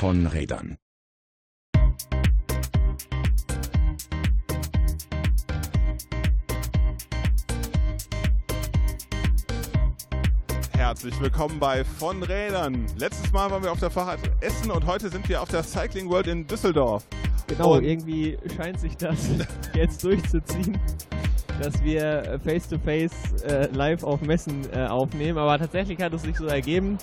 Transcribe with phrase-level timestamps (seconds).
[0.00, 0.78] von Rädern.
[10.72, 12.86] Herzlich willkommen bei Von Rädern.
[12.96, 16.08] Letztes Mal waren wir auf der Fahrrad Essen und heute sind wir auf der Cycling
[16.08, 17.06] World in Düsseldorf.
[17.46, 19.28] Genau, Und- irgendwie scheint sich das
[19.74, 20.78] jetzt durchzuziehen,
[21.60, 25.36] dass wir face-to-face äh, live auf Messen äh, aufnehmen.
[25.36, 26.96] Aber tatsächlich hat es sich so ergeben.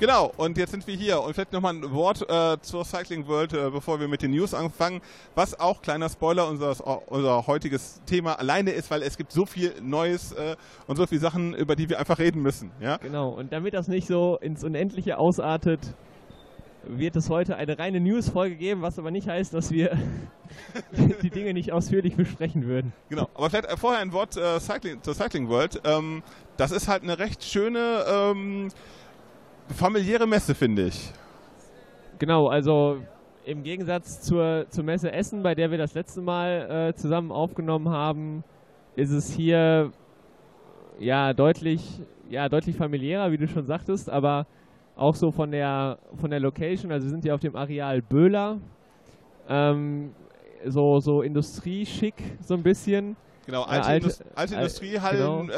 [0.00, 1.22] Genau, und jetzt sind wir hier.
[1.22, 4.52] Und vielleicht nochmal ein Wort äh, zur Cycling World, äh, bevor wir mit den News
[4.52, 5.00] anfangen.
[5.36, 6.74] Was auch, kleiner Spoiler, unser,
[7.10, 10.56] unser heutiges Thema alleine ist, weil es gibt so viel Neues äh,
[10.88, 12.72] und so viele Sachen, über die wir einfach reden müssen.
[12.80, 12.96] Ja?
[12.96, 15.94] Genau, und damit das nicht so ins Unendliche ausartet,
[16.86, 19.96] wird es heute eine reine News-Folge geben, was aber nicht heißt, dass wir
[21.22, 22.92] die Dinge nicht ausführlich besprechen würden.
[23.08, 25.80] Genau, aber vielleicht äh, vorher ein Wort äh, Cycling, zur Cycling World.
[25.84, 26.22] Ähm,
[26.56, 28.68] das ist halt eine recht schöne, ähm,
[29.68, 31.12] familiäre Messe, finde ich.
[32.18, 32.98] Genau, also
[33.44, 37.88] im Gegensatz zur, zur Messe Essen, bei der wir das letzte Mal äh, zusammen aufgenommen
[37.90, 38.44] haben,
[38.96, 39.92] ist es hier
[40.98, 44.46] ja deutlich, ja deutlich familiärer, wie du schon sagtest, aber
[44.96, 46.92] auch so von der von der Location.
[46.92, 48.58] Also wir sind hier auf dem Areal Böhler,
[49.48, 50.12] ähm,
[50.64, 53.16] so so Industrieschick so ein bisschen.
[53.46, 55.52] Genau, Ja, alte, alte- Indus alte al- Industriehallen, äh,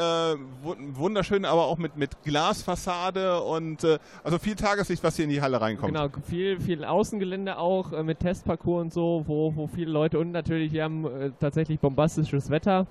[0.63, 5.31] wu- wunderschön, aber auch mit, mit Glasfassade und äh, also viel Tageslicht, was hier in
[5.31, 5.93] die Halle reinkommt.
[5.93, 10.31] Genau, viel, viel Außengelände auch äh, mit Testparcours und so, wo, wo viele Leute und
[10.31, 12.87] natürlich, wir haben äh, tatsächlich bombastisches Wetter.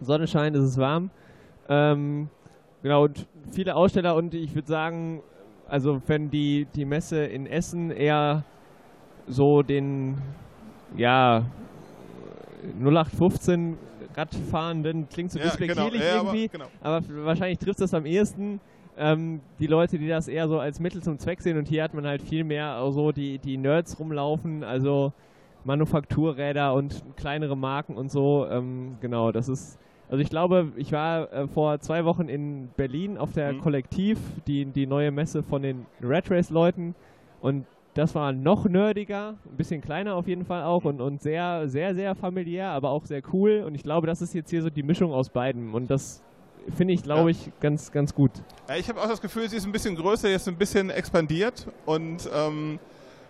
[0.00, 1.10] Sonne scheint, es ist warm.
[1.68, 2.28] Ähm,
[2.82, 5.22] genau, und viele Aussteller und ich würde sagen,
[5.68, 8.42] also wenn die, die Messe in Essen eher
[9.28, 10.18] so den,
[10.96, 11.44] ja,
[12.80, 13.76] 0815
[14.16, 16.48] Radfahrenden klingt so Ja, genau, despektierlich ja, aber, irgendwie.
[16.48, 16.64] genau.
[16.80, 18.60] Aber wahrscheinlich trifft das am ehesten
[18.96, 21.56] ähm, die Leute, die das eher so als Mittel zum Zweck sehen.
[21.56, 25.12] Und hier hat man halt viel mehr so die, die Nerds rumlaufen, also
[25.64, 28.46] Manufakturräder und kleinere Marken und so.
[28.50, 29.78] Ähm, genau, das ist.
[30.10, 33.60] Also ich glaube, ich war äh, vor zwei Wochen in Berlin auf der Mhm.
[33.62, 36.94] Kollektiv, die, die neue Messe von den Red Race-Leuten.
[37.40, 41.68] Und das war noch nerdiger, ein bisschen kleiner auf jeden Fall auch und, und sehr,
[41.68, 43.64] sehr, sehr familiär, aber auch sehr cool.
[43.66, 45.74] Und ich glaube, das ist jetzt hier so die Mischung aus beiden.
[45.74, 46.22] Und das
[46.74, 47.36] finde ich, glaube Ja.
[47.36, 48.30] ich, ganz, ganz gut.
[48.78, 52.28] Ich habe auch das Gefühl, sie ist ein bisschen größer, jetzt ein bisschen expandiert und
[52.34, 52.78] ähm,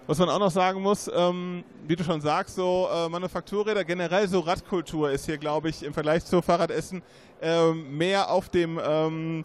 [0.06, 4.26] was man auch noch sagen muss, ähm, wie du schon sagst, so äh, Manufakturräder, generell
[4.28, 7.02] so Radkultur ist hier, glaube ich, im Vergleich zu Fahrradessen
[7.40, 9.42] ähm, mehr auf dem, ähm,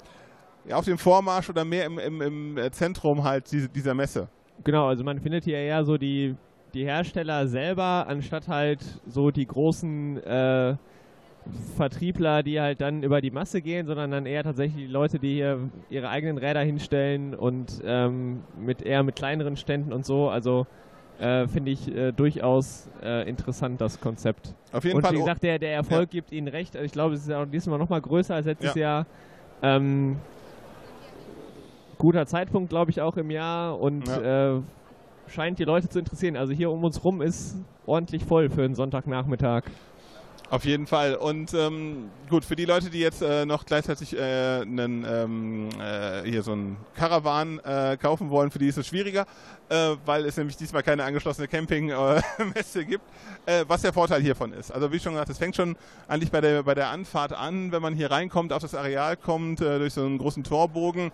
[0.68, 4.28] ja, auf dem Vormarsch oder mehr im, im, im äh, Zentrum halt diese, dieser Messe.
[4.64, 6.36] Genau, also man findet hier eher so die,
[6.74, 10.76] die Hersteller selber, anstatt halt so die großen äh,
[11.76, 15.36] Vertriebler, die halt dann über die Masse gehen, sondern dann eher tatsächlich die Leute, die
[15.36, 20.30] hier ihre eigenen Räder hinstellen und ähm, mit eher mit kleineren Ständen und so.
[20.30, 20.68] Also
[21.20, 24.54] äh, finde ich äh, durchaus äh, interessant, das Konzept.
[24.72, 25.14] Auf jeden Und Fall.
[25.14, 26.76] wie gesagt, der, der Erfolg gibt ihnen recht.
[26.76, 29.06] Also ich glaube, es ist ja auch diesmal noch mal größer als letztes Jahr.
[29.62, 30.18] Ähm,
[31.98, 34.60] guter Zeitpunkt, glaube ich, auch im Jahr und äh,
[35.28, 36.38] scheint die Leute zu interessieren.
[36.38, 39.64] Also hier um uns rum ist ordentlich voll für einen Sonntagnachmittag.
[40.50, 41.16] Auf jeden Fall.
[41.16, 46.24] Und ähm, gut, für die Leute, die jetzt äh, noch gleichzeitig äh, einen, ähm, äh,
[46.24, 49.26] hier so einen Caravan äh, kaufen wollen, für die ist es schwieriger,
[49.68, 53.04] äh, weil es nämlich diesmal keine angeschlossene Campingmesse gibt.
[53.46, 54.72] Äh, was der Vorteil hiervon ist.
[54.72, 55.76] Also wie schon gesagt, es fängt schon
[56.08, 59.60] eigentlich bei der, bei der Anfahrt an, wenn man hier reinkommt, auf das Areal kommt,
[59.60, 61.12] durch so einen großen Torbogen.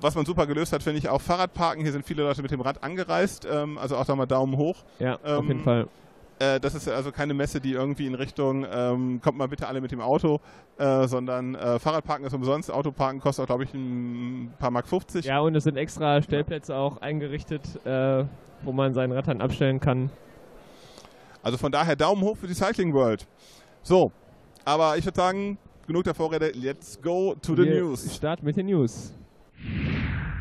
[0.00, 1.82] Was man super gelöst hat, finde ich auch Fahrradparken.
[1.82, 3.46] Hier sind viele Leute mit dem Rad angereist.
[3.50, 4.76] Ähm, also auch da mal Daumen hoch.
[4.98, 5.88] Ja, auf Ähm, jeden Fall.
[6.38, 9.80] Äh, das ist also keine Messe, die irgendwie in Richtung, ähm, kommt mal bitte alle
[9.80, 10.40] mit dem Auto,
[10.76, 15.24] äh, sondern äh, Fahrradparken ist umsonst, Autoparken kostet auch, glaube ich, ein paar Mark 50.
[15.24, 18.24] Ja, und es sind extra Stellplätze auch eingerichtet, äh,
[18.64, 20.10] wo man sein Rad dann abstellen kann.
[21.42, 23.26] Also von daher Daumen hoch für die Cycling World.
[23.82, 24.12] So,
[24.64, 25.56] aber ich würde sagen,
[25.86, 28.14] genug der Vorrede, let's go to the Wir news.
[28.14, 29.14] starten mit den News.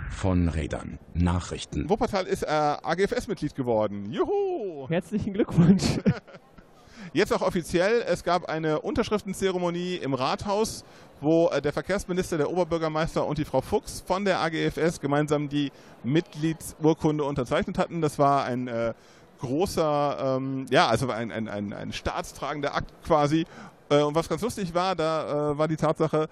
[0.10, 0.98] Von Rädern.
[1.14, 1.90] Nachrichten.
[1.90, 4.12] Wuppertal ist äh, AGFS-Mitglied geworden.
[4.12, 4.88] Juhu!
[4.90, 5.84] Herzlichen Glückwunsch.
[7.14, 10.84] Jetzt auch offiziell, es gab eine Unterschriftenzeremonie im Rathaus,
[11.22, 15.72] wo äh, der Verkehrsminister, der Oberbürgermeister und die Frau Fuchs von der AGFS gemeinsam die
[16.04, 18.02] Mitgliedsurkunde unterzeichnet hatten.
[18.02, 18.94] Das war ein äh,
[19.40, 23.46] großer, ähm, ja, also ein, ein, ein, ein staatstragender Akt quasi.
[23.90, 26.28] Äh, und was ganz lustig war, da äh, war die Tatsache,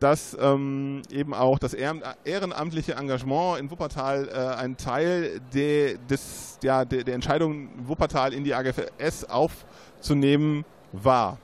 [0.00, 6.58] dass ähm, eben auch das ehren- ehrenamtliche Engagement in Wuppertal äh, ein Teil de, des,
[6.62, 11.38] ja, de, der Entscheidung, Wuppertal in die AGFS aufzunehmen war.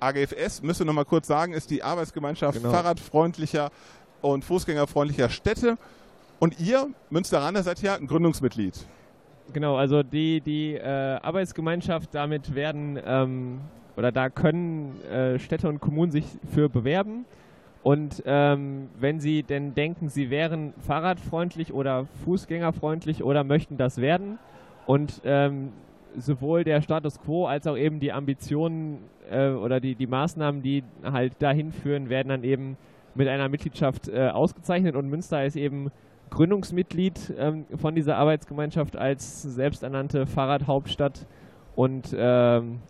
[0.00, 2.72] AGFS, müsste noch mal kurz sagen, ist die Arbeitsgemeinschaft Genau.
[2.72, 3.70] fahrradfreundlicher
[4.20, 5.78] und fußgängerfreundlicher Städte.
[6.40, 8.74] Und ihr, Münsteraner, seid ja ein Gründungsmitglied.
[9.52, 10.82] Genau, also die, die äh,
[11.22, 13.60] Arbeitsgemeinschaft, damit werden ähm,
[13.96, 17.26] oder da können äh, Städte und Kommunen sich für bewerben.
[17.82, 24.38] Und ähm, wenn sie denn denken, sie wären fahrradfreundlich oder fußgängerfreundlich oder möchten das werden
[24.86, 25.72] und ähm,
[26.16, 28.98] sowohl der Status quo als auch eben die Ambitionen
[29.30, 32.76] äh, oder die, die Maßnahmen, die halt dahin führen, werden dann eben
[33.14, 34.94] mit einer Mitgliedschaft äh, ausgezeichnet.
[34.94, 35.90] Und Münster ist eben
[36.30, 41.26] Gründungsmitglied ähm, von dieser Arbeitsgemeinschaft als selbsternannte Fahrradhauptstadt.
[41.74, 42.80] Und ähm,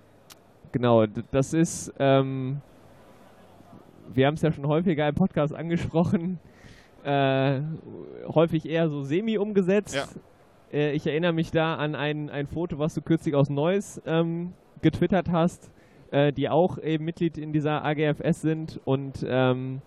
[0.71, 2.61] genau, das ist ähm,
[4.15, 6.39] wir haben es ja schon häufiger im Podcast angesprochen,
[7.05, 7.61] äh,
[8.29, 9.95] häufig eher so semi umgesetzt.
[9.95, 10.05] Ja.
[10.73, 14.53] Äh, ich erinnere mich da an ein, ein Foto, was du kürzlich aus Neuss ähm,
[14.81, 15.71] getwittert hast,
[16.11, 19.83] äh, die auch eben Mitglied in dieser AGFS sind und ähm,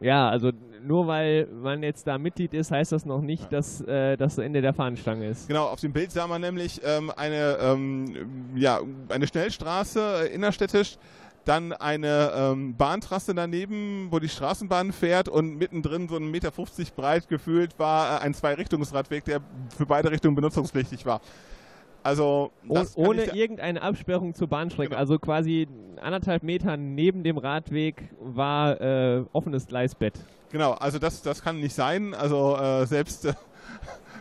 [0.00, 0.52] ja, also
[0.82, 4.44] nur weil man jetzt da Mitglied ist, heißt das noch nicht, dass äh, das das
[4.44, 5.48] Ende der Fahnenstange ist.
[5.48, 10.98] Genau, auf dem Bild sah man nämlich ähm, eine, ähm, ja, eine Schnellstraße äh, innerstädtisch,
[11.48, 16.94] dann eine ähm, Bahntrasse daneben, wo die Straßenbahn fährt und mittendrin so ein Meter 50
[16.94, 19.40] breit gefühlt war äh, ein Zweirichtungsradweg, der
[19.76, 21.20] für beide Richtungen benutzungspflichtig war.
[22.02, 24.90] Also oh, ohne irgendeine Absperrung zur Bahnstrecke.
[24.90, 25.00] Genau.
[25.00, 25.66] Also quasi
[26.00, 30.14] anderthalb Meter neben dem Radweg war äh, offenes Gleisbett.
[30.50, 32.14] Genau, also das, das kann nicht sein.
[32.14, 33.34] Also äh, selbst äh,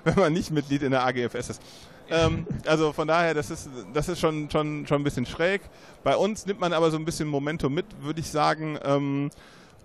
[0.03, 1.61] wenn man nicht Mitglied in der AGFS ist.
[2.09, 5.61] Ähm, also von daher, das ist, das ist schon, schon, schon ein bisschen schräg.
[6.03, 8.79] Bei uns nimmt man aber so ein bisschen Momentum mit, würde ich sagen.
[8.83, 9.29] Ähm,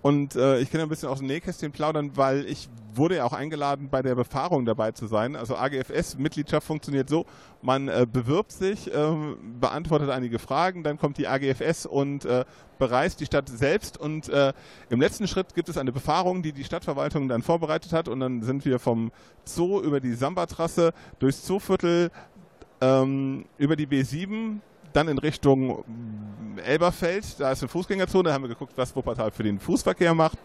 [0.03, 3.31] und äh, ich kann ein bisschen aus dem Nähkästchen plaudern, weil ich wurde ja auch
[3.31, 5.37] eingeladen, bei der Befahrung dabei zu sein.
[5.37, 7.25] Also AGFS-Mitgliedschaft funktioniert so,
[7.61, 9.15] man äh, bewirbt sich, äh,
[9.61, 12.43] beantwortet einige Fragen, dann kommt die AGFS und äh,
[12.79, 13.97] bereist die Stadt selbst.
[13.97, 14.51] Und äh,
[14.89, 18.09] im letzten Schritt gibt es eine Befahrung, die die Stadtverwaltung dann vorbereitet hat.
[18.09, 19.09] Und dann sind wir vom
[19.45, 22.11] Zoo über die Samba-Trasse durchs Zooviertel
[22.81, 24.59] ähm, über die B7
[24.93, 25.83] dann in Richtung
[26.65, 30.37] Elberfeld, da ist eine Fußgängerzone, da haben wir geguckt, was Wuppertal für den Fußverkehr macht.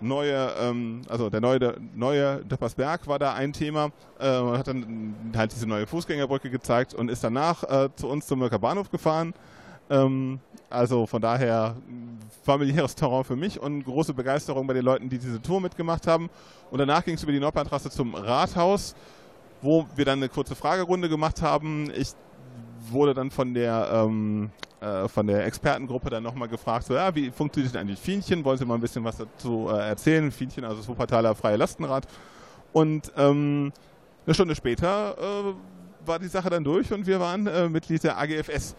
[0.00, 5.52] Neue, ähm, also der neue, neue Döppersberg war da ein Thema, äh, hat dann halt
[5.52, 9.34] diese neue Fußgängerbrücke gezeigt und ist danach äh, zu uns zum Mölker Bahnhof gefahren.
[9.88, 11.76] Ähm, also von daher
[12.42, 16.28] familiäres Terrain für mich und große Begeisterung bei den Leuten, die diese Tour mitgemacht haben.
[16.70, 18.94] Und danach ging es über die Nordbahntrasse zum Rathaus,
[19.62, 21.90] wo wir dann eine kurze Fragerunde gemacht haben.
[21.96, 22.10] Ich
[22.90, 24.50] wurde dann von der, ähm,
[24.80, 28.44] äh, von der Expertengruppe dann nochmal gefragt, so, ja, wie funktioniert denn eigentlich Fienchen?
[28.44, 30.30] Wollen Sie mal ein bisschen was dazu äh, erzählen?
[30.30, 32.06] Fienchen, also das Wuppertaler Freie Lastenrad.
[32.72, 33.72] Und ähm,
[34.26, 38.18] eine Stunde später äh, war die Sache dann durch und wir waren äh, Mitglied der
[38.18, 38.74] AGFS.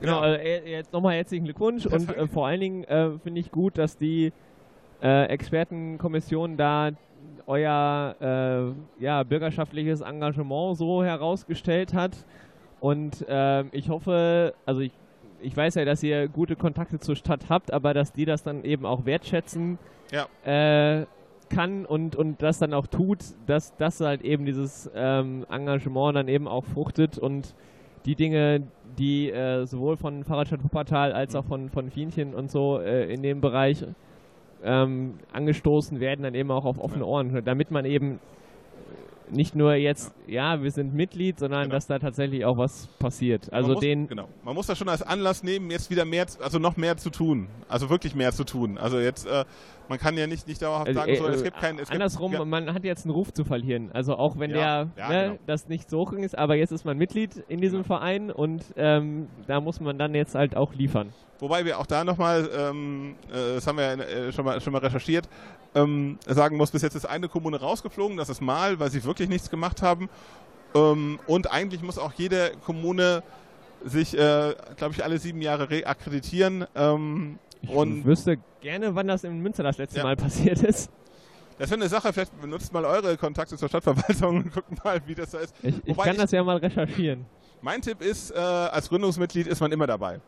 [0.00, 3.76] Genau, also jetzt nochmal herzlichen Glückwunsch und äh, vor allen Dingen äh, finde ich gut,
[3.78, 4.32] dass die
[5.00, 6.90] Expertenkommission da
[7.46, 12.24] euer äh, ja, bürgerschaftliches Engagement so herausgestellt hat.
[12.80, 14.92] Und äh, ich hoffe, also ich,
[15.40, 18.64] ich weiß ja, dass ihr gute Kontakte zur Stadt habt, aber dass die das dann
[18.64, 19.78] eben auch wertschätzen
[20.12, 20.26] ja.
[20.44, 21.06] äh,
[21.48, 26.28] kann und, und das dann auch tut, dass das halt eben dieses ähm, Engagement dann
[26.28, 27.54] eben auch fruchtet und
[28.04, 28.62] die Dinge,
[28.98, 33.22] die äh, sowohl von Fahrradstadt Wuppertal als auch von, von Fienchen und so äh, in
[33.22, 33.84] dem Bereich
[34.64, 38.20] ähm, angestoßen werden, dann eben auch auf offene Ohren, damit man eben
[39.30, 41.74] nicht nur jetzt, ja, wir sind Mitglied, sondern genau.
[41.74, 43.52] dass da tatsächlich auch was passiert.
[43.52, 44.08] Also muss, den.
[44.08, 44.28] Genau.
[44.44, 47.48] Man muss das schon als Anlass nehmen, jetzt wieder mehr, also noch mehr zu tun.
[47.68, 48.78] Also wirklich mehr zu tun.
[48.78, 49.44] Also jetzt, äh,
[49.88, 51.80] man kann ja nicht, nicht dauerhaft also, sagen, so, es äh, gibt keinen.
[51.80, 53.90] andersrum, gibt, man hat jetzt einen Ruf zu verlieren.
[53.92, 55.38] Also auch wenn ja, der ja, ne, genau.
[55.46, 57.96] das nicht so hoch ist, aber jetzt ist man Mitglied in diesem genau.
[57.96, 61.12] Verein und ähm, da muss man dann jetzt halt auch liefern.
[61.40, 64.72] Wobei wir auch da nochmal, ähm, äh, das haben wir ja äh, schon, mal, schon
[64.72, 65.28] mal recherchiert,
[65.74, 69.28] ähm, sagen muss, bis jetzt ist eine Kommune rausgeflogen, das ist Mal, weil sie wirklich
[69.28, 70.08] nichts gemacht haben.
[70.74, 73.22] Ähm, und eigentlich muss auch jede Kommune
[73.84, 76.66] sich, äh, glaube ich, alle sieben Jahre reakkreditieren.
[76.74, 80.04] Ähm, ich und wüsste gerne, wann das in Münster das letzte ja.
[80.04, 80.90] Mal passiert ist.
[81.58, 85.14] Das ist eine Sache, vielleicht benutzt mal eure Kontakte zur Stadtverwaltung und guckt mal, wie
[85.14, 85.54] das da ist.
[85.62, 87.26] Ich, ich kann ich, das ja mal recherchieren.
[87.60, 90.20] Mein Tipp ist, äh, als Gründungsmitglied ist man immer dabei.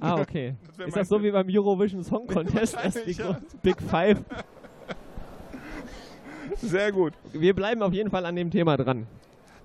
[0.00, 0.56] Ah, okay.
[0.76, 1.26] Das ist das so Tipp.
[1.26, 2.74] wie beim Eurovision Song Contest?
[2.74, 3.38] Das die ja.
[3.62, 4.18] Big Five.
[6.56, 7.12] Sehr gut.
[7.32, 9.06] Wir bleiben auf jeden Fall an dem Thema dran.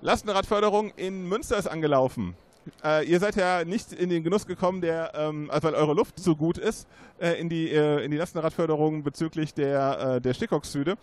[0.00, 2.36] Lastenradförderung in Münster ist angelaufen.
[2.84, 6.18] Äh, ihr seid ja nicht in den Genuss gekommen, der, ähm, also weil eure Luft
[6.18, 10.96] so gut ist, äh, in, die, äh, in die Lastenradförderung bezüglich der, äh, der Stickoxide.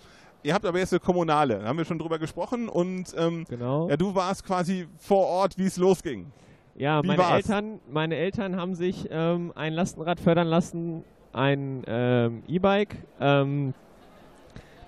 [0.43, 3.89] Ihr habt aber jetzt eine kommunale, da haben wir schon drüber gesprochen und ähm, genau.
[3.89, 6.31] ja, du warst quasi vor Ort, wie es losging.
[6.77, 12.43] Ja, Wie meine Eltern, meine Eltern haben sich ähm, ein Lastenrad fördern lassen, ein ähm,
[12.47, 12.97] E-Bike.
[13.19, 13.73] Ähm,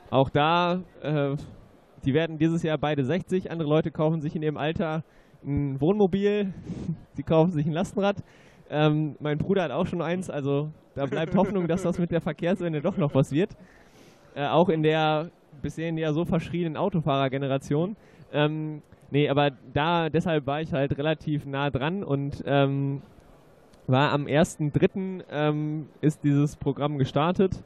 [0.09, 1.37] auch da, äh,
[2.03, 3.51] die werden dieses Jahr beide 60.
[3.51, 5.03] Andere Leute kaufen sich in ihrem Alter
[5.47, 6.53] ein Wohnmobil,
[7.17, 8.17] die kaufen sich ein Lastenrad.
[8.69, 12.21] Ähm, mein Bruder hat auch schon eins, also da bleibt Hoffnung, dass das mit der
[12.21, 13.55] Verkehrswende doch noch was wird.
[14.35, 17.95] Äh, auch in der bisher ja so verschriebenen Autofahrergeneration.
[18.33, 23.01] Ähm, nee, aber da, deshalb war ich halt relativ nah dran und ähm,
[23.87, 25.23] war am 1.3.
[25.31, 27.63] Ähm, ist dieses Programm gestartet.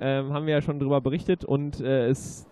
[0.00, 2.46] Ähm, haben wir ja schon darüber berichtet und äh, es,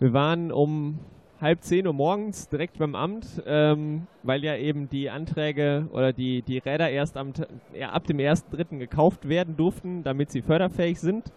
[0.00, 0.98] wir waren um
[1.44, 6.40] halb zehn Uhr morgens direkt beim Amt, ähm, weil ja eben die Anträge oder die,
[6.40, 7.34] die Räder erst am,
[7.78, 8.78] ja, ab dem 1.3.
[8.78, 11.30] gekauft werden durften, damit sie förderfähig sind.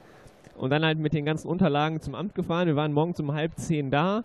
[0.56, 2.68] Und dann halt mit den ganzen Unterlagen zum Amt gefahren.
[2.68, 4.24] Wir waren morgens um halb zehn da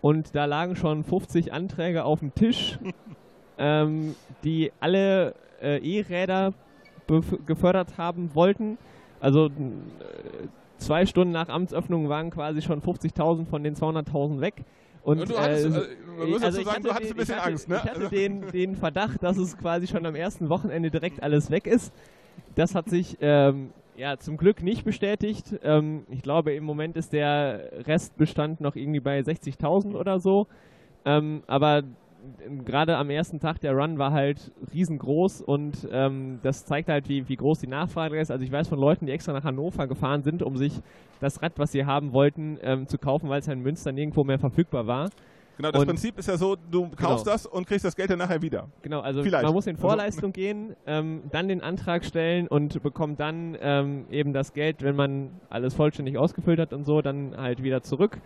[0.00, 2.76] und da lagen schon 50 Anträge auf dem Tisch,
[3.58, 6.52] ähm, die alle äh, E-Räder
[7.46, 8.76] gefördert haben wollten.
[9.20, 9.50] Also äh,
[10.78, 14.64] zwei Stunden nach Amtsöffnung waren quasi schon 50.000 von den 200.000 weg.
[15.06, 15.70] Und, und du hattest, äh,
[16.18, 17.76] man muss also sagen, du hattest den, ein bisschen hatte, Angst, ne?
[17.76, 21.68] Ich hatte den, den Verdacht, dass es quasi schon am ersten Wochenende direkt alles weg
[21.68, 21.94] ist.
[22.56, 25.60] Das hat sich ähm, ja zum Glück nicht bestätigt.
[25.62, 30.48] Ähm, ich glaube, im Moment ist der Restbestand noch irgendwie bei 60.000 oder so.
[31.04, 31.84] Ähm, aber
[32.64, 37.28] gerade am ersten Tag der Run war halt riesengroß und ähm, das zeigt halt, wie,
[37.28, 38.30] wie groß die Nachfrage ist.
[38.30, 40.80] Also ich weiß von Leuten, die extra nach Hannover gefahren sind, um sich
[41.20, 44.24] das Rad, was sie haben wollten, ähm, zu kaufen, weil es halt in Münster nirgendwo
[44.24, 45.10] mehr verfügbar war.
[45.56, 47.34] Genau, das und Prinzip ist ja so, du kaufst genau.
[47.34, 48.68] das und kriegst das Geld dann nachher wieder.
[48.82, 49.44] Genau, also Vielleicht.
[49.44, 53.56] man muss in also Vorleistung also, gehen, ähm, dann den Antrag stellen und bekommt dann
[53.60, 57.80] ähm, eben das Geld, wenn man alles vollständig ausgefüllt hat und so, dann halt wieder
[57.82, 58.18] zurück.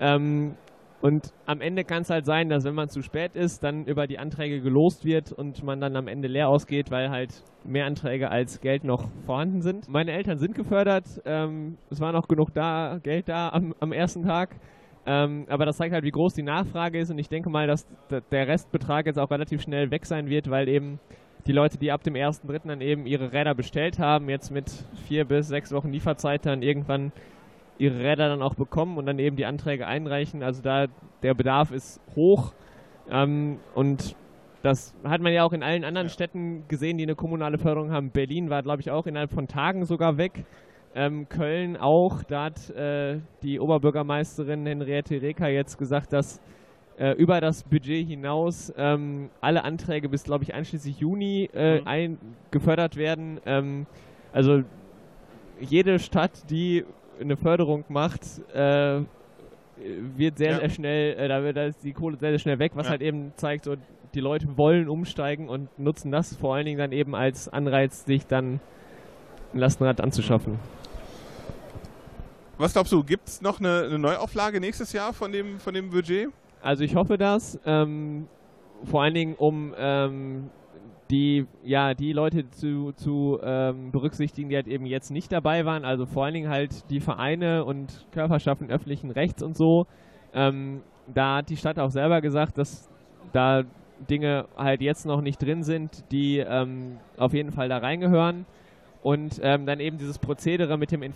[0.00, 0.56] Ähm,
[1.02, 4.06] und am Ende kann es halt sein, dass wenn man zu spät ist, dann über
[4.06, 8.30] die Anträge gelost wird und man dann am Ende leer ausgeht, weil halt mehr Anträge
[8.30, 9.88] als Geld noch vorhanden sind.
[9.88, 11.06] Meine Eltern sind gefördert.
[11.24, 14.54] Ähm, es war noch genug da, Geld da am, am ersten Tag.
[15.04, 17.84] Ähm, aber das zeigt halt, wie groß die Nachfrage ist und ich denke mal, dass
[18.30, 21.00] der Restbetrag jetzt auch relativ schnell weg sein wird, weil eben
[21.48, 22.68] die Leute, die ab dem 1.3.
[22.68, 24.70] dann eben ihre Räder bestellt haben, jetzt mit
[25.08, 27.10] vier bis sechs Wochen Lieferzeit dann irgendwann
[27.82, 30.42] ihre Räder dann auch bekommen und dann eben die Anträge einreichen.
[30.42, 30.86] Also da
[31.22, 32.52] der Bedarf ist hoch
[33.10, 34.16] ähm, und
[34.62, 36.12] das hat man ja auch in allen anderen ja.
[36.12, 38.10] Städten gesehen, die eine kommunale Förderung haben.
[38.10, 40.44] Berlin war, glaube ich, auch innerhalb von Tagen sogar weg.
[40.94, 42.22] Ähm, Köln auch.
[42.22, 46.40] Da hat äh, die Oberbürgermeisterin Henriette Reker jetzt gesagt, dass
[46.96, 51.86] äh, über das Budget hinaus ähm, alle Anträge bis, glaube ich, einschließlich Juni äh, mhm.
[51.88, 52.18] ein,
[52.52, 53.40] gefördert werden.
[53.44, 53.86] Ähm,
[54.32, 54.62] also
[55.58, 56.84] jede Stadt, die
[57.20, 58.22] eine Förderung macht,
[58.54, 59.02] äh,
[60.16, 60.58] wird sehr, ja.
[60.60, 62.92] sehr schnell, äh, da, wird, da ist die Kohle sehr, sehr schnell weg, was ja.
[62.92, 63.76] halt eben zeigt, so,
[64.14, 68.26] die Leute wollen umsteigen und nutzen das vor allen Dingen dann eben als Anreiz, sich
[68.26, 68.60] dann
[69.54, 70.58] ein Lastenrad anzuschaffen.
[72.58, 75.90] Was glaubst du, gibt es noch eine, eine, Neuauflage nächstes Jahr von dem, von dem
[75.90, 76.28] Budget?
[76.60, 77.58] Also ich hoffe das.
[77.64, 78.28] Ähm,
[78.84, 80.50] vor allen Dingen, um ähm,
[81.12, 85.84] die, ja, die Leute zu, zu ähm, berücksichtigen, die halt eben jetzt nicht dabei waren.
[85.84, 89.86] Also vor allen Dingen halt die Vereine und Körperschaften öffentlichen Rechts und so.
[90.32, 90.80] Ähm,
[91.12, 92.88] da hat die Stadt auch selber gesagt, dass
[93.32, 93.62] da
[94.08, 98.46] Dinge halt jetzt noch nicht drin sind, die ähm, auf jeden Fall da reingehören.
[99.02, 101.12] Und ähm, dann eben dieses Prozedere mit dem in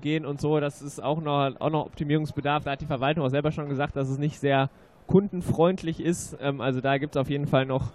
[0.00, 2.64] gehen und so, das ist auch noch, auch noch Optimierungsbedarf.
[2.64, 4.70] Da hat die Verwaltung auch selber schon gesagt, dass es nicht sehr
[5.06, 6.36] kundenfreundlich ist.
[6.40, 7.92] Ähm, also da gibt es auf jeden Fall noch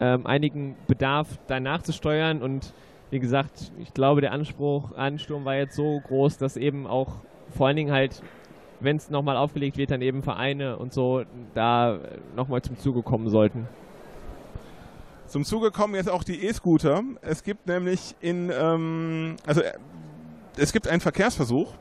[0.00, 2.42] ähm, einigen Bedarf da nachzusteuern.
[2.42, 2.72] Und
[3.10, 7.16] wie gesagt, ich glaube, der Anspruch, Ansturm war jetzt so groß, dass eben auch
[7.50, 8.22] vor allen Dingen halt,
[8.80, 11.22] wenn es nochmal aufgelegt wird, dann eben Vereine und so
[11.54, 11.98] da
[12.36, 13.66] nochmal zum Zuge kommen sollten.
[15.26, 17.02] Zum Zuge kommen jetzt auch die E-Scooter.
[17.20, 19.72] Es gibt nämlich in, ähm, also äh,
[20.56, 21.74] es gibt einen Verkehrsversuch,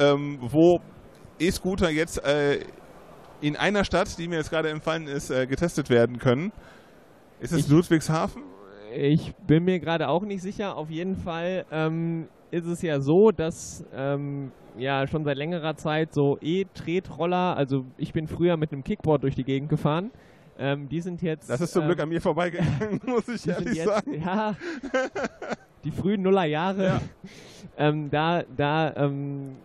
[0.00, 0.80] ähm, wo
[1.38, 2.64] E-Scooter jetzt äh,
[3.40, 6.50] in einer Stadt, die mir jetzt gerade empfallen ist, äh, getestet werden können.
[7.40, 8.42] Ist es ich, Ludwigshafen?
[8.96, 10.76] Ich bin mir gerade auch nicht sicher.
[10.76, 16.12] Auf jeden Fall ähm, ist es ja so, dass ähm, ja schon seit längerer Zeit
[16.14, 20.10] so E-Tretroller, also ich bin früher mit einem Kickboard durch die Gegend gefahren.
[20.56, 21.50] Ähm, die sind jetzt.
[21.50, 24.14] Das ist zum Glück ähm, an mir vorbeigegangen, muss ich ehrlich jetzt, sagen.
[24.14, 24.54] Ja,
[25.84, 26.84] die frühen Nullerjahre.
[26.84, 27.00] Ja.
[27.76, 29.56] ähm, da, da, ähm,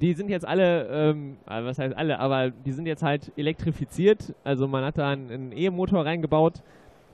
[0.00, 4.34] die sind jetzt alle, ähm, also was heißt alle, aber die sind jetzt halt elektrifiziert.
[4.42, 6.62] Also man hat da einen E-Motor reingebaut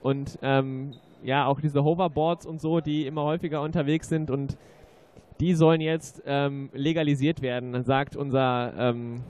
[0.03, 0.93] und ähm,
[1.23, 4.57] ja, auch diese Hoverboards und so, die immer häufiger unterwegs sind und
[5.41, 9.23] die sollen jetzt ähm, legalisiert werden, sagt unser ähm,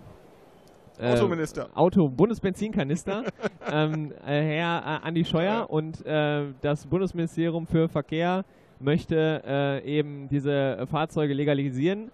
[0.99, 1.69] äh, Autominister.
[1.75, 3.25] Auto Bundesbenzinkanister,
[3.73, 8.45] ähm, äh, Herr äh, Andi Scheuer und äh, das Bundesministerium für Verkehr
[8.81, 12.11] möchte äh, eben diese Fahrzeuge legalisieren.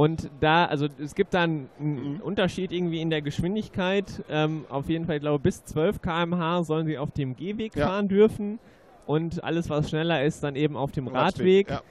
[0.00, 2.20] Und da, also es gibt dann einen Mhm.
[2.22, 4.24] Unterschied irgendwie in der Geschwindigkeit.
[4.30, 7.86] Ähm, auf jeden Fall, ich glaube, bis 12 km/h sollen sie auf dem Gehweg Ja.
[7.88, 8.58] fahren dürfen.
[9.04, 11.68] Und alles, was schneller ist, dann eben auf dem Radweg.
[11.68, 11.82] Ja.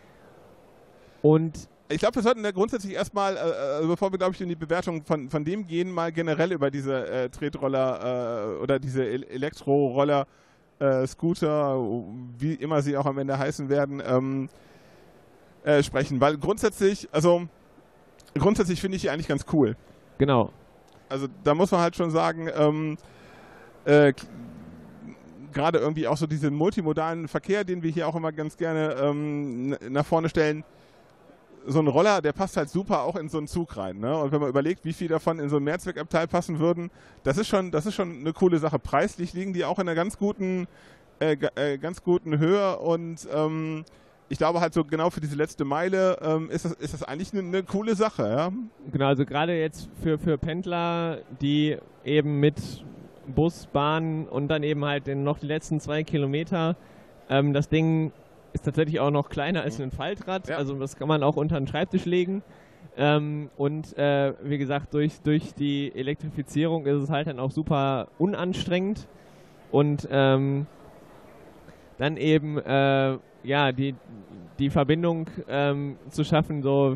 [1.21, 4.49] Und Ich glaube, wir sollten da grundsätzlich erstmal, äh, äh, bevor wir, glaube ich, in
[4.49, 9.05] die Bewertung von, von dem gehen, mal generell über diese äh, Tretroller äh, oder diese
[9.07, 10.25] El Elektroroller,
[10.79, 11.77] äh, Scooter,
[12.39, 14.49] wie immer sie auch am Ende heißen werden, ähm,
[15.63, 16.19] äh, sprechen.
[16.21, 17.47] Weil grundsätzlich, also
[18.37, 19.75] grundsätzlich finde ich die eigentlich ganz cool.
[20.17, 20.51] genau.
[21.09, 22.97] Also da muss man halt schon sagen, ähm,
[23.85, 24.13] äh,
[25.53, 29.75] gerade irgendwie auch so diesen multimodalen Verkehr, den wir hier auch immer ganz gerne ähm,
[29.89, 30.63] nach vorne stellen.
[31.65, 33.99] So ein Roller, der passt halt super auch in so einen Zug rein.
[33.99, 34.15] Ne?
[34.17, 36.89] Und wenn man überlegt, wie viel davon in so ein Mehrzweckabteil passen würden,
[37.23, 38.79] das ist schon, das ist schon eine coole Sache.
[38.79, 40.67] Preislich liegen die auch in einer ganz guten,
[41.19, 43.83] äh, äh, ganz guten Höhe und ähm,
[44.29, 47.33] ich glaube halt so genau für diese letzte Meile ähm, ist, das, ist das eigentlich
[47.33, 48.23] eine, eine coole Sache.
[48.29, 48.51] Ja?
[48.91, 52.85] Genau, also gerade jetzt für, für Pendler, die eben mit
[53.27, 56.75] Bus, Bahn und dann eben halt den, noch die letzten zwei Kilometer,
[57.29, 58.11] ähm, das Ding
[58.53, 60.57] ist tatsächlich auch noch kleiner als ein Faltrad, Ja.
[60.57, 62.41] also das kann man auch unter den Schreibtisch legen.
[62.97, 68.07] Ähm, und äh, wie gesagt, durch, durch die Elektrifizierung ist es halt dann auch super
[68.17, 69.07] unanstrengend
[69.71, 70.65] und ähm,
[71.97, 73.95] dann eben äh, ja die,
[74.59, 76.95] die Verbindung ähm, zu schaffen, so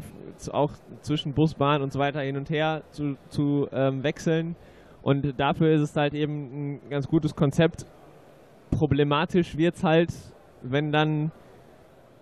[0.51, 0.71] auch
[1.01, 4.55] zwischen Bus, Bahn und so weiter hin und her zu, zu ähm, wechseln.
[5.01, 7.85] Und dafür ist es halt eben ein ganz gutes Konzept.
[8.71, 10.09] Problematisch wird es halt,
[10.62, 11.31] wenn dann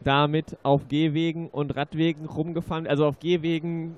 [0.03, 3.97] damit auf Gehwegen und Radwegen rumgefahren, also auf Gehwegen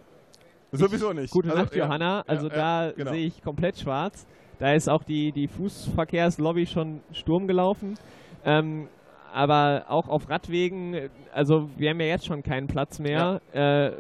[0.74, 1.32] Sowieso nicht.
[1.32, 1.86] Gute Also, Nacht, ja.
[1.86, 2.24] Johanna.
[2.26, 3.12] Also ja, da genau.
[3.12, 4.26] sehe ich komplett schwarz.
[4.60, 7.94] Da ist auch die, die Fußverkehrslobby schon Sturm gelaufen.
[8.44, 8.88] Ähm,
[9.34, 13.42] aber auch auf Radwegen, also wir haben ja jetzt schon keinen Platz mehr.
[13.54, 13.92] Äh,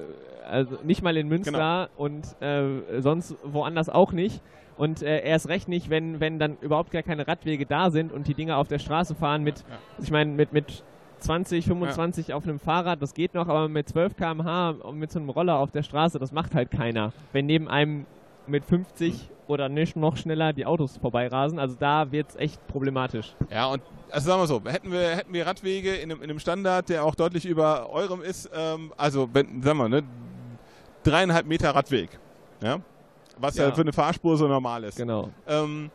[0.45, 2.05] also nicht mal in Münster Genau.
[2.05, 4.41] und äh, sonst woanders auch nicht.
[4.77, 8.27] Und äh, erst recht nicht, wenn, wenn dann überhaupt gar keine Radwege da sind und
[8.27, 9.65] die Dinger auf der Straße fahren mit, Ja.
[10.01, 10.83] ich meine, mit, mit
[11.19, 15.19] 20, 25 auf einem Fahrrad, das geht noch, aber mit 12 km/h und mit so
[15.19, 17.13] einem Roller auf der Straße, das macht halt keiner.
[17.31, 18.05] Wenn neben einem
[18.47, 23.35] mit 50 oder nicht noch schneller die Autos vorbeirasen, also da wird es echt problematisch.
[23.49, 26.39] Ja, und also sagen wir so, hätten wir, hätten wir Radwege in einem, in einem
[26.39, 30.03] Standard, der auch deutlich über eurem ist, ähm, also wenn, sagen wir, ne,
[31.03, 32.09] dreieinhalb Meter Radweg,
[32.61, 32.79] ja,
[33.37, 33.67] was ja.
[33.67, 33.73] Ja.
[33.73, 34.97] für eine Fahrspur so normal ist.
[34.97, 35.29] Genau.
[35.47, 35.89] Ähm,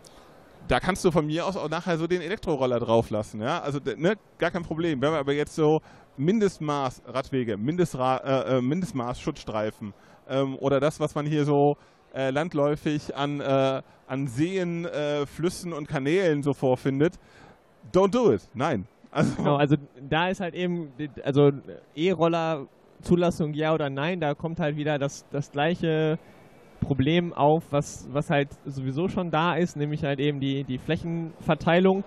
[0.66, 3.78] da kannst du von mir aus auch nachher so den Elektroroller drauf lassen, ja, also
[3.96, 5.00] ne, gar kein Problem.
[5.00, 5.80] Wenn wir aber jetzt so
[6.18, 9.94] Mindestmaß Radwege, Mindestra äh, äh, Mindestmaß Schutzstreifen
[10.28, 11.76] ähm, oder das, was man hier so
[12.18, 17.14] äh, landläufig an, äh, an Seen, äh, Flüssen und Kanälen so vorfindet,
[17.92, 18.42] don't do it.
[18.54, 18.87] Nein.
[19.11, 19.76] Also, Genau, also
[20.11, 20.92] da ist halt eben,
[21.24, 21.50] also
[21.96, 22.66] E-Roller
[23.00, 26.18] Zulassung ja oder nein, da kommt halt wieder das, das gleiche
[26.81, 32.04] Problem auf, was, was halt sowieso schon da ist, nämlich halt eben die, die Flächenverteilung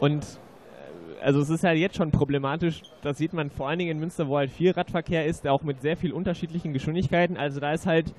[0.00, 3.92] und äh, also es ist halt jetzt schon problematisch, das sieht man vor allen Dingen
[3.92, 7.36] in Münster, wo halt viel Radverkehr ist, auch mit sehr viel unterschiedlichen Geschwindigkeiten.
[7.36, 8.12] Also da ist halt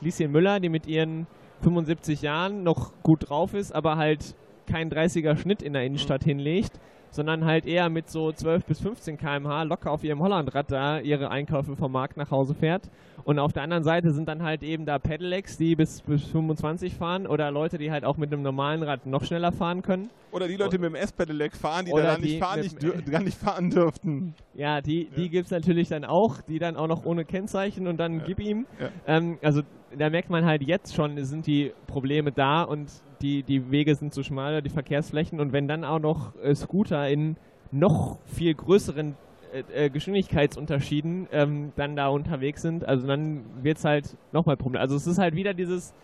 [0.00, 1.26] Lieschen Müller, die mit ihren
[1.62, 4.34] 75 Jahren noch gut drauf ist, aber halt
[4.66, 6.72] keinen 30er Schnitt in der Innenstadt hinlegt,
[7.10, 11.30] sondern halt eher mit so 12 bis 15 km/h locker auf ihrem Hollandrad da ihre
[11.30, 12.88] Einkäufe vom Markt nach Hause fährt.
[13.24, 16.94] Und auf der anderen Seite sind dann halt eben da Pedelecs, die bis, bis 25
[16.94, 20.08] fahren oder Leute, die halt auch mit einem normalen Rad noch schneller fahren können.
[20.32, 23.10] oder die Leute mit dem S-Pedelec fahren, die Oder da gar nicht die fahren, nicht,
[23.10, 24.34] gar nicht fahren dürften.
[24.54, 27.98] Ja, die, die gibt es natürlich dann auch, die dann auch noch ohne Kennzeichen und
[27.98, 28.24] dann Ja.
[28.24, 28.66] gib ihm.
[28.78, 28.88] Ja.
[29.06, 29.62] Ähm, also
[29.98, 32.90] da merkt man halt jetzt schon, sind die Probleme da und
[33.22, 37.08] die, die Wege sind zu schmal, die Verkehrsflächen und wenn dann auch noch äh, Scooter
[37.08, 37.36] in
[37.70, 39.16] noch viel größeren
[39.52, 44.80] äh, äh, Geschwindigkeitsunterschieden ähm, dann da unterwegs sind, also dann wird es halt nochmal Problem.
[44.80, 45.94] Also es ist halt wieder dieses,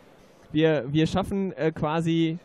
[0.53, 2.39] wir, wir schaffen äh, quasi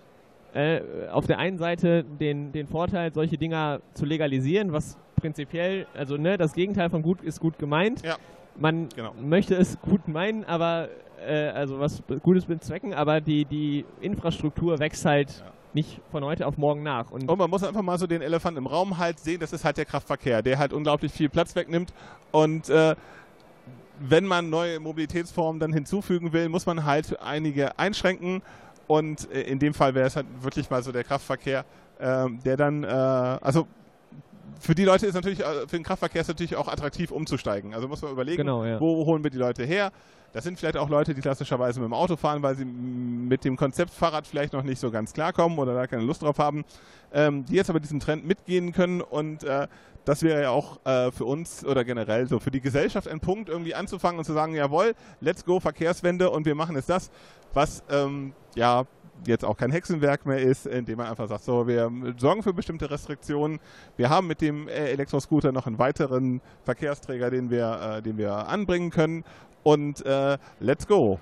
[0.54, 6.18] äh, auf der einen Seite den, den Vorteil, solche Dinger zu legalisieren, was prinzipiell, also
[6.18, 8.04] ne, das Gegenteil von gut ist gut gemeint.
[8.04, 8.18] Ja.
[8.60, 9.14] Man Genau.
[9.22, 10.90] möchte es gut meinen, aber
[11.26, 15.52] äh, also was Gutes bezwecken, aber die, die Infrastruktur wächst halt Ja.
[15.74, 17.12] nicht von heute auf morgen nach.
[17.12, 19.64] Und Und man muss einfach mal so den Elefanten im Raum halt sehen, das ist
[19.66, 21.94] halt der Kraftverkehr, der halt unglaublich viel Platz wegnimmt.
[22.32, 22.96] Und äh,
[24.00, 28.42] wenn man neue Mobilitätsformen dann hinzufügen will, muss man halt einige einschränken.
[28.88, 31.66] Und äh, in dem Fall wäre es halt wirklich mal so der Kraftverkehr,
[32.00, 33.68] ähm, der dann, äh, also
[34.60, 37.74] für die Leute ist natürlich, äh, für den Kraftverkehr ist natürlich auch attraktiv umzusteigen.
[37.74, 38.80] Also muss man überlegen, Genau, ja.
[38.80, 39.92] wo holen wir die Leute her.
[40.34, 43.58] Das sind vielleicht auch Leute, die klassischerweise mit dem Auto fahren, weil sie mit dem
[43.58, 46.64] Konzept Fahrrad vielleicht noch nicht so ganz klarkommen oder da keine Lust drauf haben,
[47.14, 49.68] ähm, die jetzt aber diesen Trend mitgehen können und äh,
[50.06, 53.50] das wäre ja auch äh, für uns oder generell so für die Gesellschaft ein Punkt,
[53.50, 57.12] irgendwie anzufangen und zu sagen, jawohl, let's go Verkehrswende und wir machen jetzt das,
[57.54, 58.86] was ähm, ja
[59.28, 62.90] jetzt auch kein Hexenwerk mehr ist, indem man einfach sagt, so, wir sorgen für bestimmte
[62.90, 63.60] Restriktionen.
[63.96, 68.48] Wir haben mit dem äh, Elektroscooter noch einen weiteren Verkehrsträger, den wir, äh, den wir
[68.48, 69.24] anbringen können
[69.64, 71.20] und äh, let's go.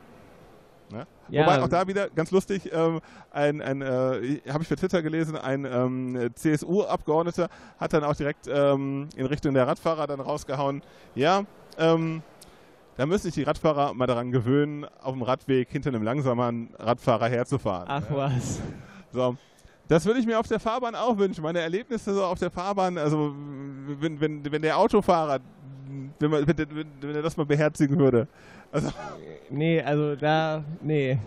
[0.91, 1.06] Ne?
[1.30, 1.43] Ja.
[1.43, 5.36] Wobei auch da wieder ganz lustig, ähm, ein, ein äh, habe ich bei Twitter gelesen,
[5.36, 7.49] ein ähm, CSU-Abgeordneter
[7.80, 10.82] hat dann auch direkt ähm, in Richtung der Radfahrer dann rausgehauen,
[11.13, 11.43] ja,
[11.78, 12.23] ähm,
[12.97, 17.30] da müssen sich die Radfahrer mal daran gewöhnen, auf dem Radweg hinter einem langsamen Radfahrer
[17.30, 17.88] herzufahren.
[17.88, 18.60] Ach was.
[19.13, 19.38] So.
[19.89, 21.41] Das würde ich mir auf der Fahrbahn auch wünschen.
[21.41, 23.36] Meine Erlebnisse so auf der Fahrbahn, also
[23.99, 25.39] wenn, wenn, wenn der Autofahrer,
[26.19, 28.28] wenn, man, wenn, wenn, wenn er das mal beherzigen würde.
[28.71, 28.91] Also
[29.49, 31.17] Nee, also da, nee.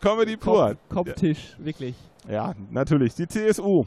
[0.00, 0.76] Comedy pur.
[0.88, 1.94] Kopf, Kopftisch, wirklich.
[2.28, 3.14] Ja, natürlich.
[3.14, 3.84] Die CSU.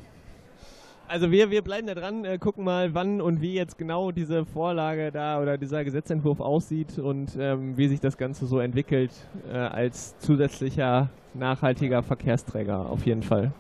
[1.08, 4.46] Also wir, wir bleiben da dran, äh, gucken mal, wann und wie jetzt genau diese
[4.46, 9.12] Vorlage da oder dieser Gesetzentwurf aussieht und ähm, wie sich das Ganze so entwickelt
[9.52, 13.52] äh, als zusätzlicher nachhaltiger Verkehrsträger auf jeden Fall.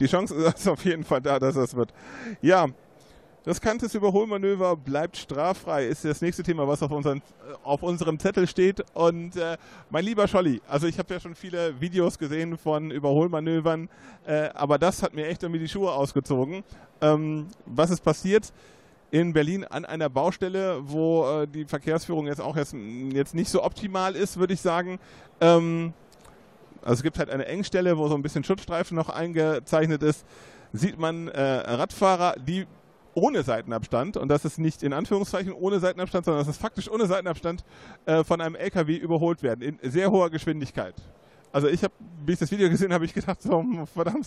[0.00, 1.92] Die Chance ist auf jeden Fall da, dass das wird.
[2.40, 2.66] Ja,
[3.46, 7.22] riskantes Überholmanöver bleibt straffrei, ist das nächste Thema, was auf, unseren,
[7.64, 8.84] auf unserem Zettel steht.
[8.94, 9.56] Und äh,
[9.90, 13.88] mein lieber Scholli, also ich habe ja schon viele Videos gesehen von Überholmanövern,
[14.26, 16.62] äh, aber das hat mir echt irgendwie die Schuhe ausgezogen.
[17.00, 18.52] Ähm, was ist passiert?
[19.10, 23.62] in Berlin an einer Baustelle, wo äh, die Verkehrsführung jetzt auch jetzt, jetzt nicht so
[23.62, 24.98] optimal ist, würde ich sagen.
[25.40, 25.94] Ähm,
[26.82, 30.26] also es gibt halt eine Engstelle, wo so ein bisschen Schutzstreifen noch eingezeichnet ist.
[30.72, 32.66] Sieht man äh, Radfahrer, die
[33.14, 37.06] ohne Seitenabstand, und das ist nicht in Anführungszeichen ohne Seitenabstand, sondern das ist faktisch ohne
[37.06, 37.64] Seitenabstand,
[38.06, 40.94] äh, von einem LKW überholt werden, in sehr hoher Geschwindigkeit.
[41.50, 44.26] Also ich habe, wie ich das Video gesehen habe, ich gedacht, so, verdammt,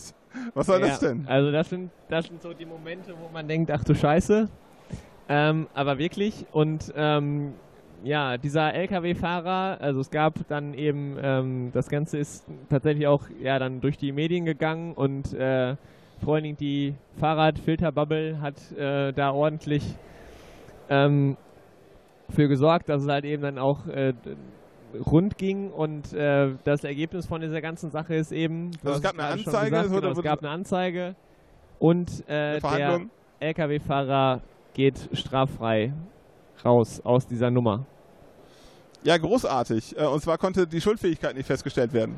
[0.53, 1.25] was soll Ja, das denn?
[1.27, 4.49] Also das sind, das sind so die Momente, wo man denkt, ach du Scheiße.
[5.29, 7.53] Ähm, aber wirklich und ähm,
[8.03, 13.59] ja, dieser LKW-Fahrer, also es gab dann eben, ähm, das Ganze ist tatsächlich auch ja
[13.59, 15.75] dann durch die Medien gegangen und äh,
[16.23, 19.83] vor allen Dingen die Fahrradfilterbubble hat äh, da ordentlich
[20.89, 21.37] ähm,
[22.29, 24.13] für gesorgt, dass es halt eben dann auch äh,
[25.05, 29.13] rund ging und äh, das Ergebnis von dieser ganzen Sache ist eben, Also es gab
[29.13, 31.15] eine Anzeige, gesagt, genau, es gab eine Anzeige
[31.79, 33.01] und äh, der.
[33.39, 34.41] LKW-Fahrer
[34.73, 35.93] geht straffrei
[36.65, 37.85] raus aus dieser Nummer.
[39.03, 39.97] Ja, großartig.
[39.97, 42.15] Äh, Und zwar konnte die Schuldfähigkeit nicht festgestellt werden.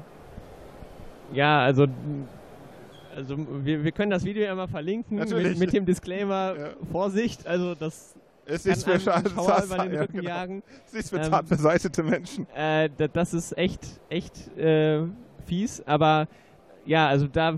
[1.34, 1.88] Ja, also,
[3.16, 6.70] also wir, wir können das Video ja mal verlinken mit, mit dem Disclaimer Ja.
[6.92, 8.14] Vorsicht, also das
[8.46, 10.30] kann ist für Schade, einen Schauer über den ja, Rücken genau.
[10.30, 10.64] jagen.
[10.88, 12.46] Es ist für Ähm, zart beseitete Menschen.
[12.54, 15.04] Äh, da, das ist echt, echt äh,
[15.46, 16.28] fies, aber
[16.86, 17.56] ja, also da,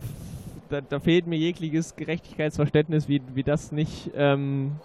[0.70, 4.76] da, da fehlt mir jegliches Gerechtigkeitsverständnis, wie, wie das nicht, ähm,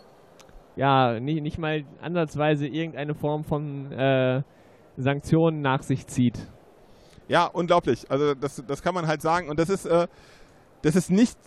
[0.80, 4.42] ja, nicht, nicht mal ansatzweise irgendeine Form von äh,
[4.96, 6.38] Sanktionen nach sich zieht.
[7.28, 8.10] Ja, unglaublich.
[8.10, 9.50] Also das, das kann man halt sagen.
[9.50, 10.08] Und das ist, äh,
[10.80, 11.38] das ist nicht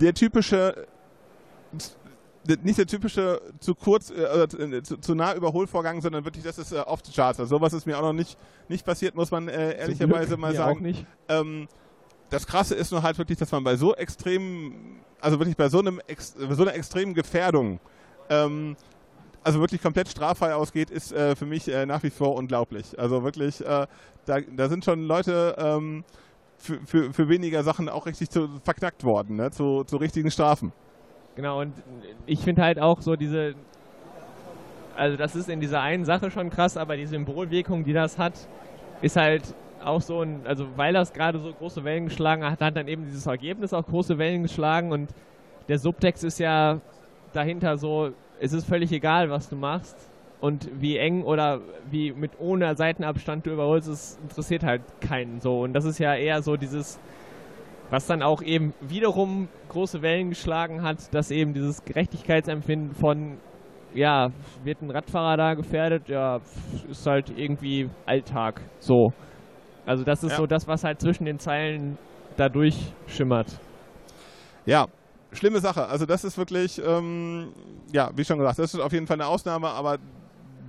[0.00, 0.88] der typische,
[2.64, 6.72] nicht der typische zu kurz, äh, oder zu, zu nah Überholvorgang, sondern wirklich, das ist
[6.72, 7.38] äh, off the charts.
[7.38, 8.36] Also sowas ist mir auch noch nicht,
[8.68, 10.78] nicht passiert, muss man äh, ehrlicherweise mal sagen.
[10.78, 11.06] Auch nicht.
[11.28, 11.68] Ähm,
[12.28, 15.78] das Krasse ist nur halt wirklich, dass man bei so extremen, also wirklich bei so
[15.78, 16.00] einem
[16.50, 17.78] so einer extremen Gefährdung,
[18.32, 18.76] ähm,
[19.44, 22.98] also wirklich komplett straffrei ausgeht, ist äh, für mich äh, nach wie vor unglaublich.
[22.98, 23.86] Also wirklich, äh,
[24.26, 26.04] da, da sind schon Leute ähm,
[26.56, 29.50] für, für, für weniger Sachen auch richtig zu, verknackt worden, ne?
[29.50, 30.72] zu, zu richtigen Strafen.
[31.34, 31.72] Genau, und
[32.26, 33.54] ich finde halt auch so diese,
[34.96, 38.34] also das ist in dieser einen Sache schon krass, aber die Symbolwirkung, die das hat,
[39.00, 42.76] ist halt auch so ein, also weil das gerade so große Wellen geschlagen hat, hat
[42.76, 45.10] dann eben dieses Ergebnis auch große Wellen geschlagen und
[45.68, 46.80] der Subtext ist ja
[47.32, 49.96] dahinter so, es ist völlig egal, was du machst
[50.40, 55.60] und wie eng oder wie mit ohne Seitenabstand du überholst, es interessiert halt keinen so
[55.60, 57.00] und das ist ja eher so dieses
[57.90, 63.36] was dann auch eben wiederum große Wellen geschlagen hat, dass eben dieses Gerechtigkeitsempfinden von,
[63.92, 64.30] ja,
[64.64, 66.40] wird ein Radfahrer da gefährdet, ja,
[66.90, 69.12] ist halt irgendwie Alltag, so.
[69.84, 70.38] Also das ist Ja.
[70.38, 71.98] so das, was halt zwischen den Zeilen
[72.38, 73.60] da durchschimmert.
[74.64, 74.86] Ja,
[75.32, 75.86] schlimme Sache.
[75.86, 77.52] Also das ist wirklich, ähm,
[77.92, 79.98] ja, wie schon gesagt, das ist auf jeden Fall eine Ausnahme, aber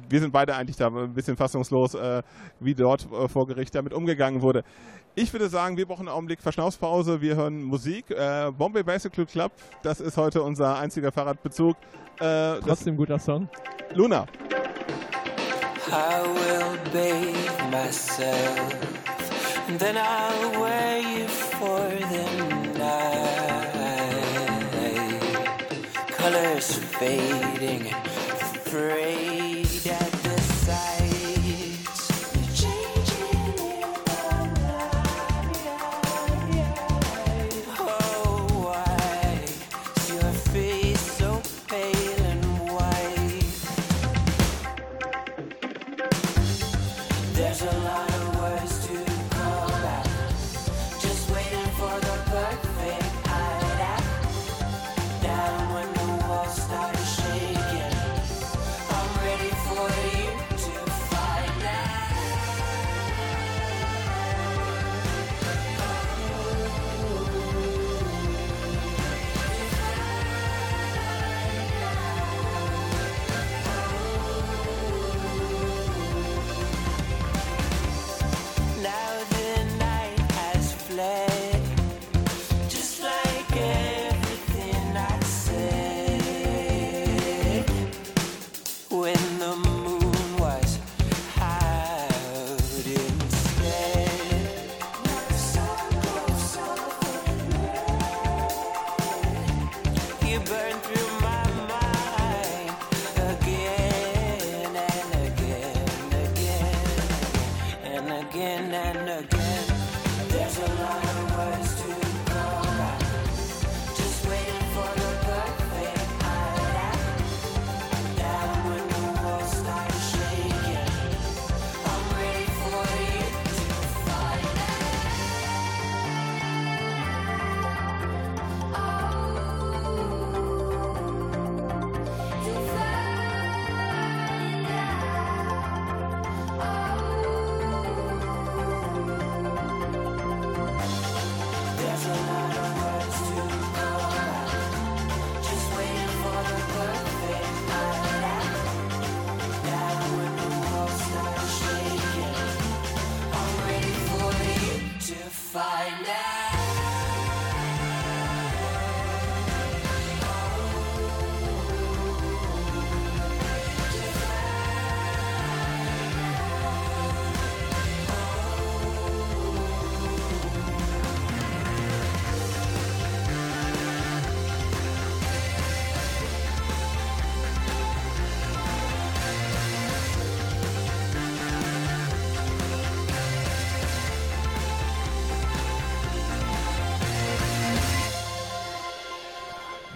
[0.10, 2.21] wir sind beide eigentlich da ein bisschen fassungslos, äh,
[2.60, 4.63] wie dort äh, vor Gericht damit umgegangen wurde.
[5.15, 7.21] Ich würde sagen, wir brauchen einen Augenblick Verschnaufspause.
[7.21, 8.10] Wir hören Musik.
[8.10, 9.52] Äh, Bombay Bicycle Club,
[9.84, 11.76] das ist heute unser einziger Fahrradbezug.
[12.19, 13.49] Äh, Trotzdem guter Song.
[13.93, 14.26] Luna.
[15.88, 18.73] I will bathe myself
[19.67, 23.53] and then I'll wear you for the night.
[26.24, 27.84] Colors fading,
[28.64, 29.53] frayed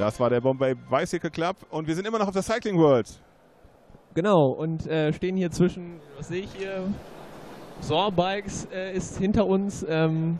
[0.07, 3.09] Das war der Bombay Bicycle Club und wir sind immer noch auf der Cycling World.
[4.15, 6.87] Genau, und äh, stehen hier zwischen, was sehe ich hier?
[7.81, 10.39] Saw Bikes äh, ist hinter uns ähm,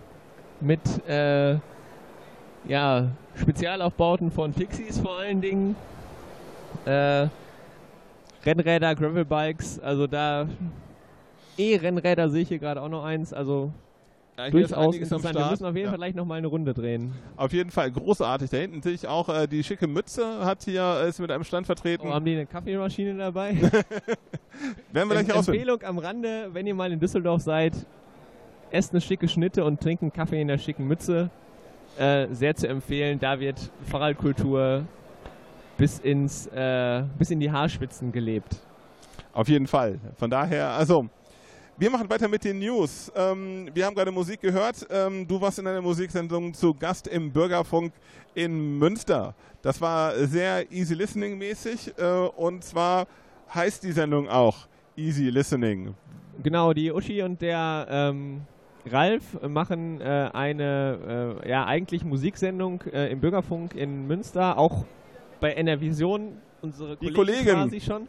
[0.62, 1.58] mit äh,
[2.66, 5.76] ja, Spezialaufbauten von Pixies vor allen Dingen.
[6.86, 7.28] Äh,
[8.46, 10.48] Rennräder, Gravelbikes, also da
[11.58, 13.74] E-Rennräder sehe ich hier gerade auch noch eins, also
[14.38, 15.36] Ja, durchaus interessant.
[15.36, 15.90] Wir müssen auf jeden Ja.
[15.92, 17.14] Fall gleich nochmal eine Runde drehen.
[17.36, 18.50] Auf jeden Fall großartig.
[18.52, 21.44] Da hinten sehe ich auch äh, die schicke Mütze, hat hier, äh, ist mit einem
[21.44, 22.08] Stand vertreten.
[22.08, 23.56] Oh, haben die eine Kaffeemaschine dabei?
[24.92, 25.62] Werden wir gleich Em- rausfinden.
[25.62, 27.74] Empfehlung am Rande, wenn ihr mal in Düsseldorf seid,
[28.70, 31.30] esst eine schicke Schnitte und trinkt einen Kaffee in der schicken Mütze.
[31.98, 33.18] Äh, sehr zu empfehlen.
[33.18, 34.86] Da wird Fahrradkultur
[35.78, 38.62] bis ins äh, bis in die Haarspitzen gelebt.
[39.34, 40.00] Auf jeden Fall.
[40.16, 41.06] Von daher, also,
[41.78, 43.12] wir machen weiter mit den News.
[43.16, 44.86] Ähm, wir haben gerade Musik gehört.
[44.90, 47.94] Ähm, du warst in einer Musiksendung zu Gast im Bürgerfunk
[48.34, 49.36] in Münster.
[49.62, 52.04] Das war sehr easy listening mäßig äh,
[52.36, 53.08] und zwar
[53.54, 55.94] heißt die Sendung auch Easy Listening.
[56.42, 58.42] Genau, die Uschi und der ähm,
[58.86, 64.86] Ralf machen äh, eine äh, ja eigentlich Musiksendung äh, im Bürgerfunk in Münster, auch
[65.40, 67.54] bei NR Vision, unsere Die Kollegen Kollegin.
[67.54, 68.08] quasi schon.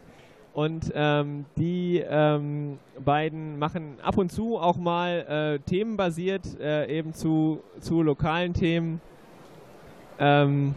[0.53, 7.13] Und ähm, die ähm, beiden machen ab und zu auch mal äh, themenbasiert, äh, eben
[7.13, 8.99] zu, zu lokalen Themen,
[10.17, 10.73] ähm,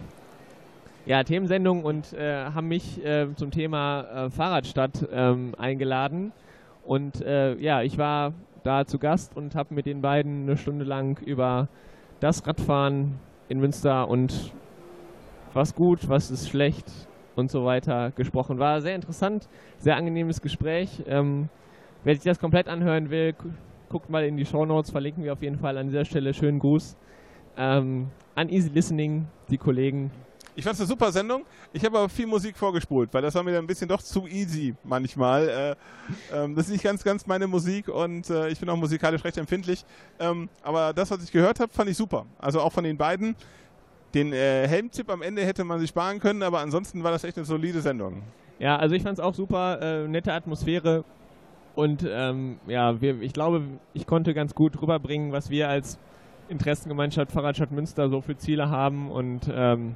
[1.07, 6.33] ja, Themensendungen und äh, haben mich äh, zum Thema äh, Fahrradstadt ähm, eingeladen.
[6.85, 10.85] Und äh, ja, ich war da zu Gast und habe mit den beiden eine Stunde
[10.85, 11.69] lang über
[12.21, 14.53] das Radfahren in Münster und
[15.55, 16.87] was gut, was ist schlecht
[17.37, 18.59] und so weiter gesprochen.
[18.59, 21.03] War sehr interessant, sehr angenehmes Gespräch.
[21.07, 21.49] Ähm,
[22.05, 23.51] wer sich das komplett anhören will, gu-
[23.89, 26.35] guckt mal in die Show Notes, verlinken wir auf jeden Fall an dieser Stelle.
[26.35, 26.97] Schönen Gruß
[27.57, 30.11] ähm, an Easy Listening, die Kollegen.
[30.55, 31.45] Ich fand es eine super Sendung.
[31.73, 34.75] Ich habe aber viel Musik vorgespult, weil das war mir ein bisschen doch zu easy
[34.85, 35.49] manchmal.
[35.49, 35.75] Äh,
[36.35, 39.39] ähm, das ist nicht ganz, ganz meine Musik und äh, ich bin auch musikalisch recht
[39.39, 39.83] empfindlich.
[40.21, 42.27] Ähm, aber das, was ich gehört habe, fand ich super.
[42.39, 43.35] Also auch von den beiden.
[44.15, 47.37] Den äh, Helmtipp am Ende hätte man sich sparen können, aber ansonsten war das echt
[47.37, 48.23] eine solide Sendung.
[48.59, 51.05] Ja, also ich fand es auch super, äh, nette Atmosphäre
[51.75, 53.63] und ähm, ja, wir, ich glaube,
[53.95, 55.99] ich konnte ganz gut rüberbringen, was wir als
[56.49, 59.95] Interessengemeinschaft Fahrradstadt Münster so für Ziele haben und ähm,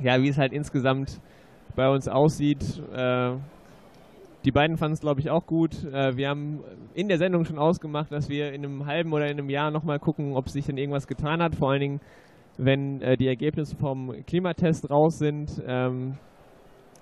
[0.00, 1.20] ja, wie es halt insgesamt
[1.74, 2.82] bei uns aussieht.
[2.94, 3.32] Äh,
[4.44, 5.84] die beiden fanden es, glaube ich, auch gut.
[5.84, 6.60] Äh, wir haben
[6.92, 9.98] in der Sendung schon ausgemacht, dass wir in einem halben oder in einem Jahr nochmal
[9.98, 11.54] gucken, ob sich denn irgendwas getan hat.
[11.54, 12.00] Vor allen Dingen,
[12.56, 15.62] wenn äh, die Ergebnisse vom Klimatest raus sind.
[15.66, 16.18] Ähm,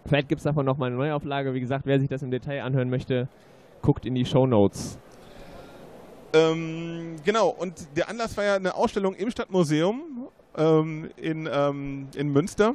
[0.07, 1.55] vielleicht gibt es davon nochmal eine Neuauflage.
[1.55, 3.29] Wie gesagt, wer sich das im Detail anhören möchte,
[3.83, 4.99] guckt in die Show Notes.
[6.35, 12.29] Ähm, genau, und der Anlass war ja eine Ausstellung im Stadtmuseum ähm, in, ähm, in
[12.29, 12.73] Münster.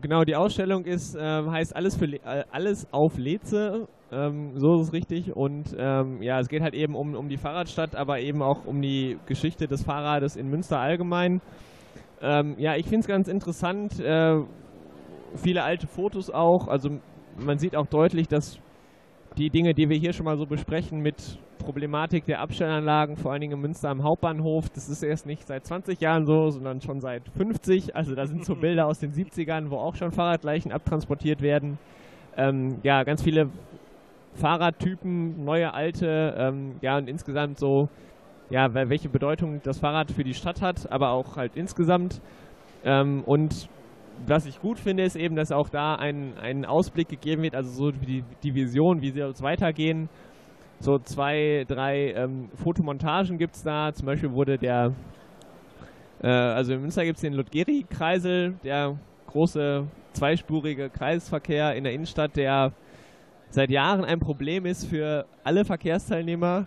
[0.00, 4.76] Genau, die Ausstellung ist, ähm, heißt alles, für Le äh, alles auf Leze, ähm, so
[4.76, 5.34] ist es richtig.
[5.34, 8.80] Und ähm, ja, es geht halt eben um, um die Fahrradstadt, aber eben auch um
[8.80, 11.40] die Geschichte des Fahrrades in Münster allgemein.
[12.22, 14.00] Ähm, ja, ich finde es ganz interessant.
[14.00, 14.40] Äh,
[15.36, 16.68] viele alte Fotos auch.
[16.68, 16.90] Also
[17.38, 18.58] man sieht auch deutlich, dass
[19.36, 23.40] die Dinge, die wir hier schon mal so besprechen mit Problematik der Abstellanlagen, vor allen
[23.40, 27.00] Dingen in Münster am Hauptbahnhof, das ist erst nicht seit 20 Jahren so, sondern schon
[27.00, 27.94] seit 50.
[27.94, 31.78] Also da sind so Bilder aus den 70ern, wo auch schon Fahrradleichen abtransportiert werden.
[32.36, 33.50] Ähm, ja, ganz viele
[34.34, 37.88] Fahrradtypen, neue, alte, ähm, ja und insgesamt so,
[38.50, 42.20] ja, wel- welche Bedeutung das Fahrrad für die Stadt hat, aber auch halt insgesamt.
[42.84, 43.68] Ähm, und
[44.26, 47.70] was ich gut finde, ist eben, dass auch da ein, ein Ausblick gegeben wird, also
[47.70, 50.08] so die, die Vision, wie soll es weitergehen.
[50.78, 53.92] So zwei, drei ähm, Fotomontagen gibt es da.
[53.92, 54.92] Zum Beispiel wurde der,
[56.22, 62.36] äh, also in Münster gibt es den Ludgeri-Kreisel, der große zweispurige Kreisverkehr in der Innenstadt,
[62.36, 62.72] der
[63.50, 66.66] seit Jahren ein Problem ist für alle Verkehrsteilnehmer.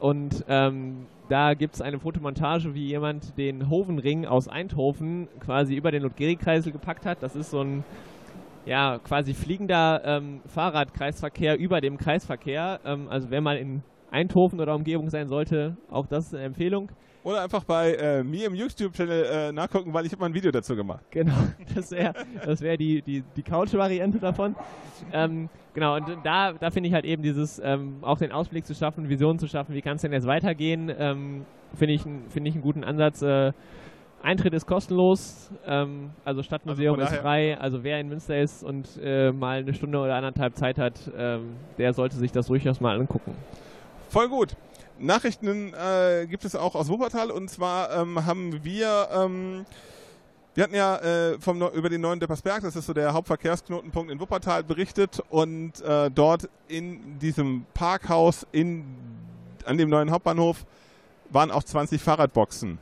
[0.00, 5.90] Und ähm, da gibt es eine Fotomontage, wie jemand den Hovenring aus Eindhoven quasi über
[5.90, 7.22] den Ludgeri-Kreisel gepackt hat.
[7.22, 7.84] Das ist so ein
[8.66, 12.80] ja, quasi fliegender ähm, Fahrradkreisverkehr über dem Kreisverkehr.
[12.84, 16.90] Ähm, also wer mal in Eindhoven oder Umgebung sein sollte, auch das ist eine Empfehlung.
[17.24, 20.50] Oder einfach bei äh, mir im YouTube-Channel äh, nachgucken, weil ich habe mal ein Video
[20.50, 21.02] dazu gemacht.
[21.10, 21.32] Genau,
[21.74, 22.12] das wäre
[22.44, 24.54] das wär die, die, die Couch-Variante davon.
[25.10, 28.74] Ähm, genau, und da, da finde ich halt eben dieses, ähm, auch den Ausblick zu
[28.74, 32.54] schaffen, Visionen zu schaffen, wie kann es denn jetzt weitergehen, ähm, finde ich, finde ich
[32.54, 33.22] einen guten Ansatz.
[33.22, 33.52] Äh,
[34.22, 38.86] Eintritt ist kostenlos, ähm, also Stadtmuseum Also ist frei, also wer in Münster ist und
[39.02, 42.98] äh, mal eine Stunde oder anderthalb Zeit hat, ähm, der sollte sich das durchaus mal
[42.98, 43.34] angucken.
[44.10, 44.56] Voll gut.
[44.98, 49.64] Nachrichten äh, gibt es auch aus Wuppertal und zwar ähm, haben wir, ähm,
[50.54, 54.20] wir hatten ja äh, vom, über den neuen Deppersberg, das ist so der Hauptverkehrsknotenpunkt in
[54.20, 58.84] Wuppertal, berichtet und äh, dort in diesem Parkhaus in,
[59.64, 60.64] an dem neuen Hauptbahnhof
[61.30, 62.78] waren auch 20 Fahrradboxen.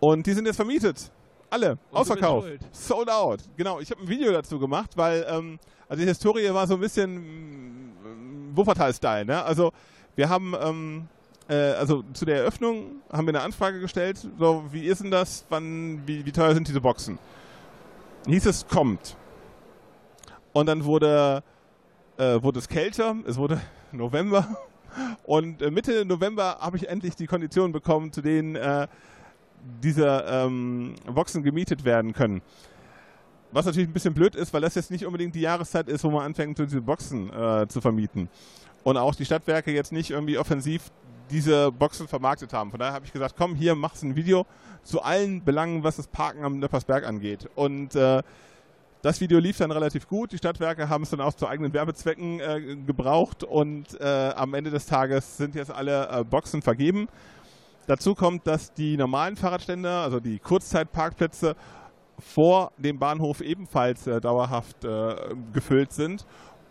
[0.00, 1.10] Und die sind jetzt vermietet.
[1.50, 2.48] Alle, Und ausverkauft.
[2.72, 3.40] Sold out.
[3.56, 6.80] Genau, ich habe ein Video dazu gemacht, weil ähm, also die Historie war so ein
[6.80, 9.24] bisschen mm, Wuppertal-Style.
[9.24, 9.42] Ne?
[9.42, 9.72] Also
[10.18, 11.08] wir haben, ähm,
[11.48, 15.46] äh, also zu der Eröffnung haben wir eine Anfrage gestellt, so wie ist denn das,
[15.48, 17.20] wann, wie, wie teuer sind diese Boxen?
[18.26, 19.16] Hieß es, kommt.
[20.52, 21.44] Und dann wurde,
[22.16, 23.60] äh, wurde es kälter, es wurde
[23.92, 24.58] November
[25.22, 28.88] und äh, Mitte November habe ich endlich die Konditionen bekommen, zu denen äh,
[29.84, 32.42] diese ähm, Boxen gemietet werden können.
[33.52, 36.10] Was natürlich ein bisschen blöd ist, weil das jetzt nicht unbedingt die Jahreszeit ist, wo
[36.10, 38.28] man anfängt, diese Boxen äh, zu vermieten.
[38.84, 40.90] Und auch die Stadtwerke jetzt nicht irgendwie offensiv
[41.30, 42.70] diese Boxen vermarktet haben.
[42.70, 44.46] Von daher habe ich gesagt, komm, hier machst ein Video
[44.82, 47.48] zu allen Belangen, was das Parken am Neppersberg angeht.
[47.54, 48.22] Und äh,
[49.02, 50.32] das Video lief dann relativ gut.
[50.32, 54.70] Die Stadtwerke haben es dann auch zu eigenen Werbezwecken äh, gebraucht und äh, am Ende
[54.70, 57.08] des Tages sind jetzt alle äh, Boxen vergeben.
[57.86, 61.54] Dazu kommt, dass die normalen Fahrradständer, also die Kurzzeitparkplätze
[62.18, 65.14] vor dem Bahnhof ebenfalls äh, dauerhaft äh,
[65.52, 66.26] gefüllt sind.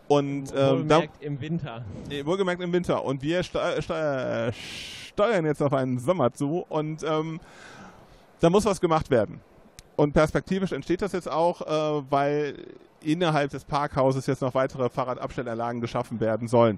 [0.08, 1.84] Und ähm, da, im Winter.
[2.10, 3.04] äh, wohlgemerkt im Winter.
[3.04, 7.40] Und wir steu steu steuern jetzt auf einen Sommer zu und ähm,
[8.40, 9.42] da muss was gemacht werden.
[9.96, 12.56] Und perspektivisch entsteht das jetzt auch, äh, weil
[13.04, 16.78] innerhalb des Parkhauses jetzt noch weitere Fahrradabstellanlagen geschaffen werden sollen.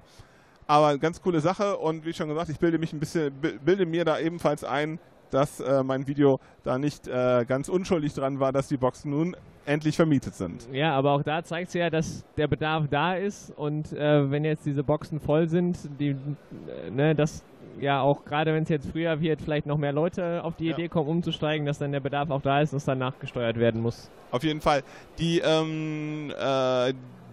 [0.66, 3.86] Aber ganz coole Sache und wie schon gesagt, ich bilde mich ein bisschen, bi- bilde
[3.86, 4.98] mir da ebenfalls ein,
[5.30, 9.36] dass äh, mein Video da nicht äh, ganz unschuldig dran war, dass die Boxen nun
[9.66, 10.66] endlich vermietet sind.
[10.72, 14.44] Ja, aber auch da zeigt es ja, dass der Bedarf da ist und äh, wenn
[14.44, 17.44] jetzt diese Boxen voll sind, die, äh, ne, dass
[17.78, 20.74] ja auch gerade wenn es jetzt früher wird, vielleicht noch mehr Leute auf die Ja.
[20.74, 24.10] Idee kommen, umzusteigen, dass dann der Bedarf auch da ist, dass dann nachgesteuert werden muss.
[24.30, 24.82] Auf jeden Fall.
[25.18, 26.92] Die, ähm, äh,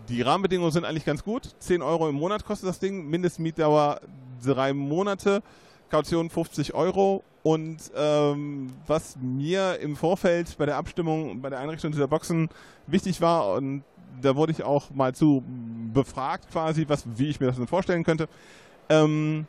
[0.10, 1.50] die Rahmenbedingungen sind eigentlich ganz gut.
[1.60, 4.00] 10 Euro im Monat kostet das Ding, Mindestmietdauer
[4.46, 5.42] drei Monate,
[5.90, 7.24] Kaution 50 Euro.
[7.48, 12.50] Und ähm, was mir im Vorfeld bei der Abstimmung, bei der Einrichtung dieser Boxen
[12.88, 13.86] wichtig war, und
[14.22, 15.42] da wurde ich auch mal zu
[15.94, 18.28] befragt quasi, was, wie ich mir das denn vorstellen könnte.
[18.90, 19.46] Ähm,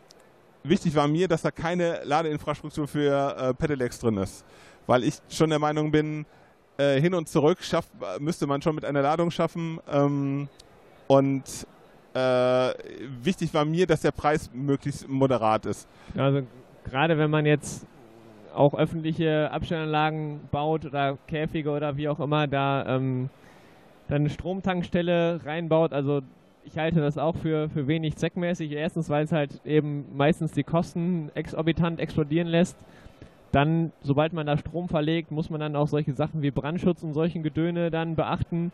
[0.62, 4.44] wichtig war mir, dass da keine Ladeinfrastruktur für äh, Pedelecs drin ist.
[4.86, 6.24] Weil ich schon der Meinung bin,
[6.76, 7.88] äh, hin und zurück schaff,
[8.20, 9.80] müsste man schon mit einer Ladung schaffen.
[9.90, 10.48] Ähm,
[11.08, 11.42] und
[12.14, 12.74] äh,
[13.24, 15.88] wichtig war mir, dass der Preis möglichst moderat ist.
[16.16, 16.42] Also
[16.90, 17.86] gerade wenn man jetzt
[18.54, 23.30] auch öffentliche Abstellanlagen baut oder Käfige oder wie auch immer, da ähm,
[24.08, 26.22] dann eine Stromtankstelle reinbaut, also
[26.64, 28.72] ich halte das auch für, für wenig zweckmäßig.
[28.72, 32.76] Erstens, weil es halt eben meistens die Kosten exorbitant explodieren lässt.
[33.52, 37.14] Dann, sobald man da Strom verlegt, muss man dann auch solche Sachen wie Brandschutz und
[37.14, 38.72] solchen Gedöne dann beachten.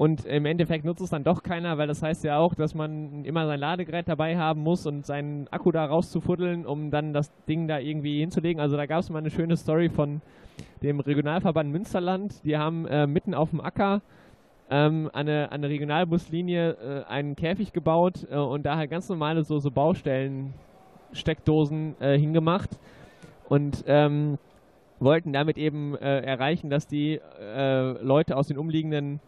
[0.00, 3.22] Und im Endeffekt nutzt es dann doch keiner, weil das heißt ja auch, dass man
[3.26, 7.68] immer sein Ladegerät dabei haben muss und seinen Akku da rauszufuddeln, um dann das Ding
[7.68, 8.62] da irgendwie hinzulegen.
[8.62, 10.22] Also da gab es mal eine schöne Story von
[10.82, 12.42] dem Regionalverband Münsterland.
[12.44, 14.00] Die haben äh, mitten auf dem Acker
[14.70, 19.44] ähm, an eine, eine Regionalbuslinie äh, einen Käfig gebaut äh, und da halt ganz normale
[19.44, 22.70] so, so Baustellen-Steckdosen äh, hingemacht
[23.50, 24.38] und ähm,
[24.98, 29.20] wollten damit eben äh, erreichen, dass die äh, Leute aus den umliegenden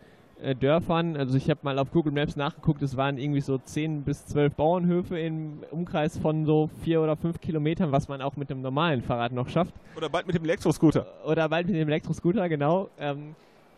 [0.42, 4.02] äh, Dörfern, also ich habe mal auf Google Maps nachgeguckt, es waren irgendwie so 10
[4.02, 8.50] bis 12 Bauernhöfe im Umkreis von so 4 oder 5 Kilometern, was man auch mit
[8.50, 11.06] einem normalen Fahrrad noch schafft Oder bald mit dem Elektroscooter.
[11.24, 12.88] oder bald mit dem Elektroscooter, genau.
[12.98, 13.34] Ähm,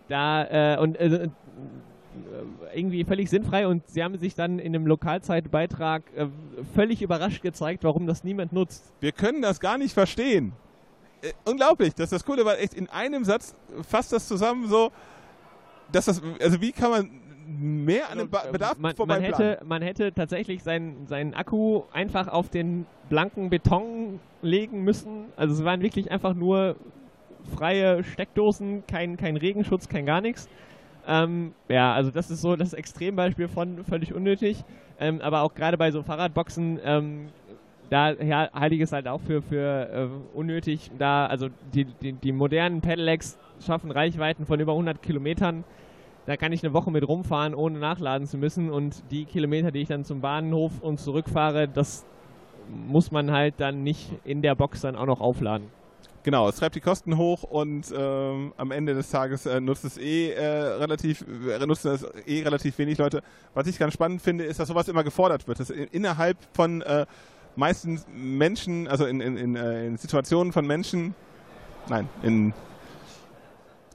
[0.09, 1.29] da äh, und äh, äh,
[2.75, 6.27] irgendwie völlig sinnfrei und sie haben sich dann in einem Lokalzeitbeitrag äh,
[6.75, 8.93] völlig überrascht gezeigt, warum das niemand nutzt.
[9.01, 10.53] Wir können das gar nicht verstehen.
[11.23, 13.55] Äh, unglaublich, dass das Coole war echt in einem Satz
[13.89, 14.93] fasst das zusammen so,
[15.93, 17.11] dass das, also wie kann man
[17.47, 21.35] mehr an dem Ba- Bedarf Also, man, vorbei man, hätte, man hätte tatsächlich seinen, seinen
[21.35, 25.27] Akku einfach auf den blanken Beton legen müssen.
[25.37, 26.77] Also es waren wirklich einfach nur
[27.55, 30.49] freie Steckdosen, kein, kein Regenschutz, kein gar nichts.
[31.07, 34.65] Ähm, ja, also das ist so das Extrembeispiel von völlig unnötig.
[34.99, 37.29] Ähm, aber auch gerade bei so Fahrradboxen, ähm,
[37.91, 40.91] da ja, halte ich es halt auch für, für äh, unnötig.
[40.99, 45.65] Da, also die, die, die modernen Pedelecs schaffen Reichweiten von über 100 Kilometern.
[46.27, 48.71] Da kann ich eine Woche mit rumfahren, ohne nachladen zu müssen.
[48.71, 52.07] Und die Kilometer, die ich dann zum Bahnhof und zurückfahre, das
[52.69, 55.69] muss man halt dann nicht in der Box dann auch noch aufladen.
[56.23, 59.99] Genau, es treibt die Kosten hoch und ähm, am Ende des Tages äh, nutzt es
[59.99, 63.23] eh äh, relativ, äh, nutzen es eh relativ wenig Leute.
[63.53, 65.61] Was ich ganz spannend finde, ist, dass sowas immer gefordert wird.
[65.61, 67.05] Dass in, innerhalb von äh,
[67.57, 71.15] meistens Menschen, also in, in, in, äh, in Situationen von Menschen,
[71.91, 72.55] nein, in,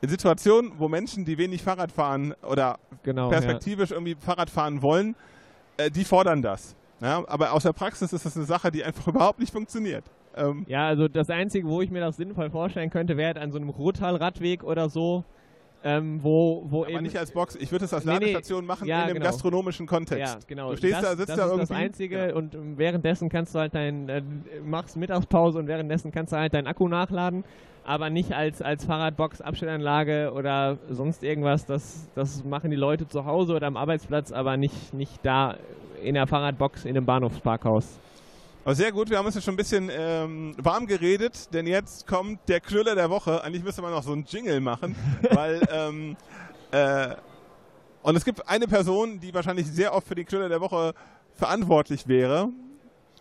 [0.01, 3.25] in Situationen, wo Menschen, die wenig Fahrrad fahren oder Genau.
[3.25, 3.29] Ja.
[3.39, 5.15] perspektivisch irgendwie Fahrrad fahren wollen,
[5.77, 6.75] äh, die fordern das.
[7.01, 7.23] Ja?
[7.27, 10.03] Aber aus der Praxis ist das eine Sache, die einfach überhaupt nicht funktioniert.
[10.35, 13.51] Ähm, Ja, also das Einzige, wo ich mir das sinnvoll vorstellen könnte, wäre halt an
[13.51, 15.23] so einem Ruhrtal-Radweg oder so,
[15.81, 17.03] ähm, wo, wo aber eben...
[17.03, 17.55] nicht als Box.
[17.55, 18.19] Ich würde es als Nee, nee.
[18.19, 19.25] Ladestation machen Ja, in einem genau.
[19.27, 20.33] gastronomischen Kontext.
[20.33, 20.71] Ja, genau.
[20.71, 21.67] Du stehst das, da, sitzt das da ist irgendwie.
[21.67, 22.37] das Einzige Genau.
[22.37, 24.21] und ähm, währenddessen kannst du halt dein, äh,
[24.63, 27.45] machst Mittagspause und währenddessen kannst du halt deinen Akku nachladen,
[27.89, 31.65] aber nicht als, als Fahrradbox, Abstellanlage oder sonst irgendwas.
[31.65, 35.57] Das, das machen die Leute zu Hause oder am Arbeitsplatz, aber nicht, nicht da
[36.03, 37.97] in der Fahrradbox in einem Bahnhofsparkhaus.
[38.63, 42.05] Aber sehr gut, wir haben uns jetzt schon ein bisschen ähm, warm geredet, denn jetzt
[42.05, 43.43] kommt der Knüller der Woche.
[43.43, 44.95] Eigentlich müsste man noch so einen Jingle machen,
[45.31, 46.15] weil ähm,
[46.69, 47.15] äh,
[48.03, 50.93] und es gibt eine Person, die wahrscheinlich sehr oft für die Knüller der Woche
[51.33, 52.49] verantwortlich wäre.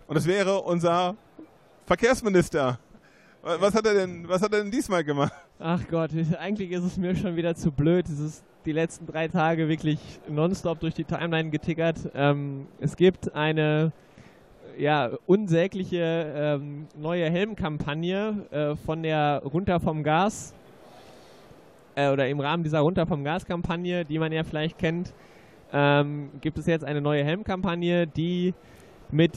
[0.06, 1.16] Und das wäre unser
[1.86, 2.78] Verkehrsminister.
[3.49, 5.32] Wa- Was hat er denn, was hat er denn diesmal gemacht?
[5.59, 8.07] Ach Gott, eigentlich ist es mir schon wieder zu blöd.
[8.07, 11.96] Es ist die letzten drei Tage wirklich nonstop durch die Timeline getickert.
[12.14, 13.92] Ähm, es gibt eine
[14.76, 20.53] ja, unsägliche ähm, neue Helmkampagne äh, von der Runter vom Gas
[21.94, 25.14] äh, oder im Rahmen dieser Runter vom Gas-Kampagne, die man ja vielleicht kennt,
[25.72, 28.53] ähm, gibt es jetzt eine neue Helmkampagne, die
[29.11, 29.32] mit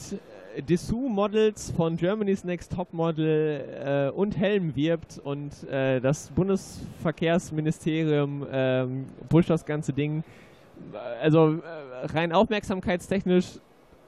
[0.60, 9.50] Dessous-Models von Germany's Next Topmodel äh, und Helm wirbt und äh, das Bundesverkehrsministerium ähm, pusht
[9.50, 10.24] das ganze Ding.
[11.20, 13.60] Also äh, rein aufmerksamkeitstechnisch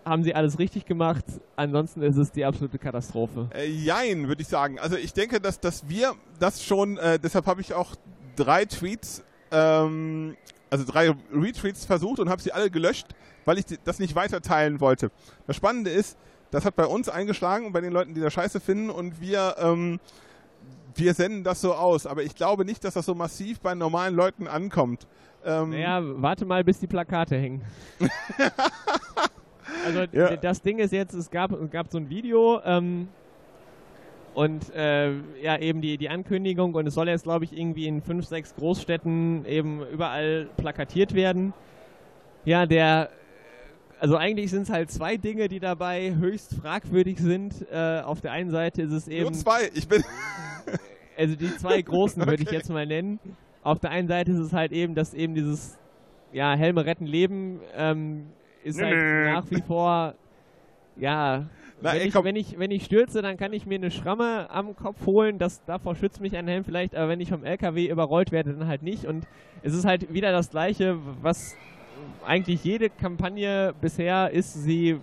[0.04, 1.24] haben sie alles richtig gemacht.
[1.56, 3.48] Ansonsten ist es die absolute Katastrophe.
[3.54, 4.78] Äh, jein, würde ich sagen.
[4.78, 7.94] Also ich denke, dass, dass wir das schon, äh, deshalb habe ich auch
[8.36, 10.36] drei Tweets, ähm,
[10.70, 13.06] also drei Retweets versucht und habe sie alle gelöscht,
[13.44, 15.10] weil ich das nicht weiter teilen wollte.
[15.46, 16.18] Das Spannende ist,
[16.54, 19.56] das hat bei uns eingeschlagen und bei den Leuten, die das scheiße finden und wir,
[19.58, 19.98] ähm,
[20.94, 22.06] wir senden das so aus.
[22.06, 25.08] Aber ich glaube nicht, dass das so massiv bei normalen Leuten ankommt.
[25.44, 27.62] Ähm, Naja, warte mal, bis die Plakate hängen.
[29.84, 30.36] also Ja.
[30.36, 33.08] das Ding ist jetzt, es gab, es gab so ein Video ähm,
[34.34, 35.10] und äh,
[35.42, 38.54] ja eben die, die Ankündigung und es soll jetzt glaube ich irgendwie in fünf, sechs
[38.54, 41.52] Großstädten eben überall plakatiert werden.
[42.44, 43.10] Ja, der
[44.04, 47.66] also eigentlich sind es halt zwei Dinge, die dabei höchst fragwürdig sind.
[47.72, 49.70] Äh, auf der einen Seite ist es eben nur zwei.
[49.72, 50.04] Ich bin.
[51.16, 52.56] also die zwei großen würde ich Okay.
[52.56, 53.18] jetzt mal nennen.
[53.62, 55.78] Auf der einen Seite ist es halt eben, dass eben dieses
[56.32, 58.26] ja, Helme retten Leben ähm,
[58.62, 58.94] ist halt
[59.24, 60.12] nach wie vor
[60.96, 61.46] ja
[61.80, 64.50] Na, wenn, ey, ich, wenn, ich, wenn ich stürze, dann kann ich mir eine Schramme
[64.50, 65.38] am Kopf holen.
[65.38, 68.68] Das, davor schützt mich ein Helm vielleicht, aber wenn ich vom LKW überrollt werde, dann
[68.68, 69.06] halt nicht.
[69.06, 69.26] Und
[69.62, 71.56] es ist halt wieder das Gleiche, was
[72.26, 74.54] eigentlich jede Kampagne bisher ist.
[74.54, 74.98] Sie äh,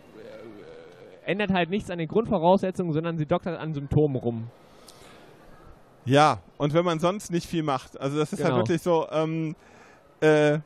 [1.25, 4.47] ändert halt nichts an den Grundvoraussetzungen, sondern sie doktert an Symptomen rum.
[6.05, 7.99] Ja, und wenn man sonst nicht viel macht.
[7.99, 8.61] Also das ist halt Genau.
[8.63, 9.55] wirklich so, ähm,
[10.19, 10.59] äh,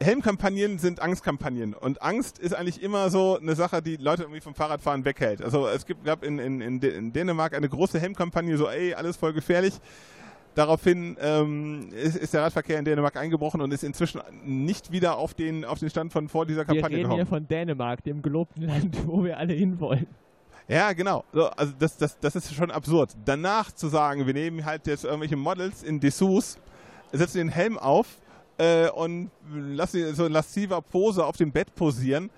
[0.00, 1.74] Helmkampagnen sind Angstkampagnen.
[1.74, 5.42] Und Angst ist eigentlich immer so eine Sache, die Leute irgendwie vom Fahrradfahren weghält.
[5.42, 9.32] Also es gibt, gab in, in, in Dänemark eine große Helmkampagne, so ey, alles voll
[9.32, 9.74] gefährlich.
[10.54, 15.32] Daraufhin ähm, ist, ist der Radverkehr in Dänemark eingebrochen und ist inzwischen nicht wieder auf
[15.32, 17.16] den, auf den Stand von vor dieser Wir Kampagne reden gekommen.
[17.16, 20.06] hier von Dänemark, dem gelobten Land, wo wir alle hinwollen.
[20.68, 21.24] Ja, genau.
[21.32, 23.10] So, also das, das, das ist schon absurd.
[23.24, 26.58] Danach zu sagen, wir nehmen halt jetzt irgendwelche Models in Dessous,
[27.12, 28.06] setzen den Helm auf
[28.58, 32.30] äh, und lassen sie so in lassiver Pose auf dem Bett posieren.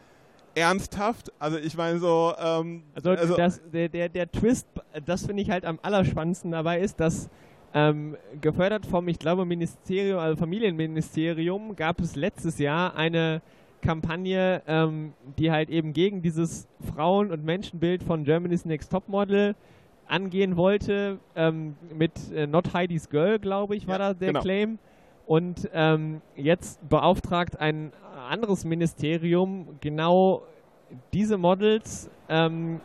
[0.55, 1.33] Ernsthaft?
[1.39, 4.69] Also ich meine so, ähm, Also, das, der, der, der Twist,
[5.05, 7.29] das finde ich halt am allerspannendsten dabei ist, dass
[7.75, 13.43] ähm, gefördert vom, ich glaube, Ministerium, also Familienministerium, gab es letztes Jahr eine
[13.83, 19.57] Kampagne, ähm, die halt eben gegen dieses Frauen- und Menschenbild von Germany's Next Topmodel
[20.07, 24.41] angehen wollte, ähm, mit äh, Not Heidi's Girl, glaube ich, war Ja, da der genau.
[24.41, 24.79] Claim.
[25.27, 27.93] Und ähm, jetzt beauftragt ein
[28.29, 30.43] anderes Ministerium genau
[31.13, 32.81] diese Models ähm,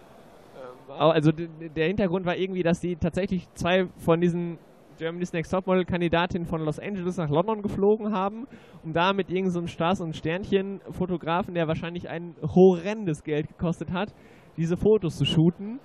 [0.90, 4.58] äh, also der Hintergrund war irgendwie, dass die tatsächlich zwei von diesen
[5.00, 8.48] Germany's Next Topmodel Kandidatinnen von Los Angeles nach London geflogen haben,
[8.84, 14.14] um da mit irgendeinem so Stars- und Sternchen-Fotografen, der wahrscheinlich ein horrendes Geld gekostet hat,
[14.58, 15.80] diese Fotos zu shooten.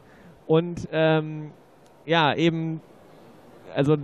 [0.47, 1.53] Und ähm,
[2.05, 2.81] ja, eben,
[3.73, 3.99] also äh,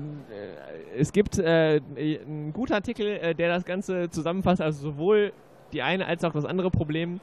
[0.97, 5.33] es gibt äh, einen guten Artikel, äh, der das Ganze zusammenfasst, also sowohl
[5.73, 7.21] die eine als auch das andere Problem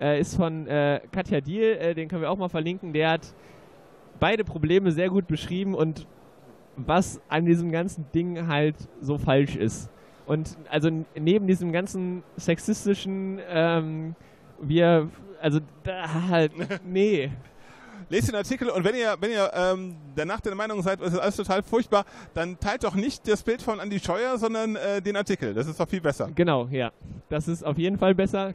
[0.00, 2.94] äh, ist von äh, Katja Diel, äh, den können wir auch mal verlinken.
[2.94, 3.34] Der hat
[4.20, 6.06] beide Probleme sehr gut beschrieben und
[6.76, 9.90] was an diesem ganzen Ding halt so falsch ist.
[10.26, 14.16] Und also neben diesem ganzen sexistischen, ähm,
[14.60, 15.08] wir,
[15.40, 16.52] also da halt,
[16.84, 17.30] nee.
[18.08, 21.18] lest den Artikel und wenn ihr, wenn ihr ähm, danach der Meinung seid, es ist
[21.18, 22.04] alles total furchtbar,
[22.34, 25.54] dann teilt doch nicht das Bild von Andy Scheuer, sondern äh, den Artikel.
[25.54, 26.30] Das ist doch viel besser.
[26.34, 26.90] Genau, ja.
[27.28, 28.54] Das ist auf jeden Fall besser.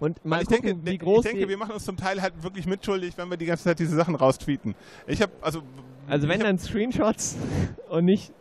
[0.00, 2.20] Und mal ich gucken, denke, wie ich groß denke, die, wir machen uns zum Teil
[2.20, 4.74] halt wirklich mitschuldig, wenn wir die ganze Zeit diese Sachen raustweeten.
[5.06, 5.62] Ich habe also
[6.08, 7.36] Also ich wenn dann Screenshots
[7.88, 8.32] und nicht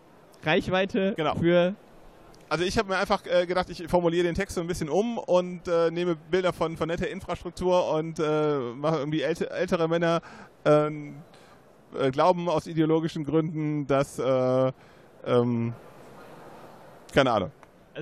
[0.43, 1.35] Reichweite Genau.
[1.35, 1.75] für
[2.47, 5.19] also ich habe mir einfach äh, gedacht, ich formuliere den Text so ein bisschen um
[5.19, 10.21] und äh, nehme Bilder von, von netter Infrastruktur und äh, mache irgendwie älte, ältere Männer
[10.65, 11.17] ähm,
[11.95, 14.71] äh, glauben aus ideologischen Gründen, dass äh,
[15.27, 15.73] ähm,
[17.13, 17.51] keine Ahnung.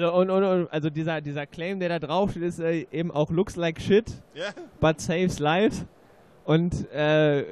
[0.03, 3.11] Also, und, und, und, also dieser, dieser Claim, der da drauf steht, ist äh, eben
[3.11, 4.45] auch looks like shit, Ja?
[4.79, 5.85] but saves lives.
[6.45, 7.43] Und äh,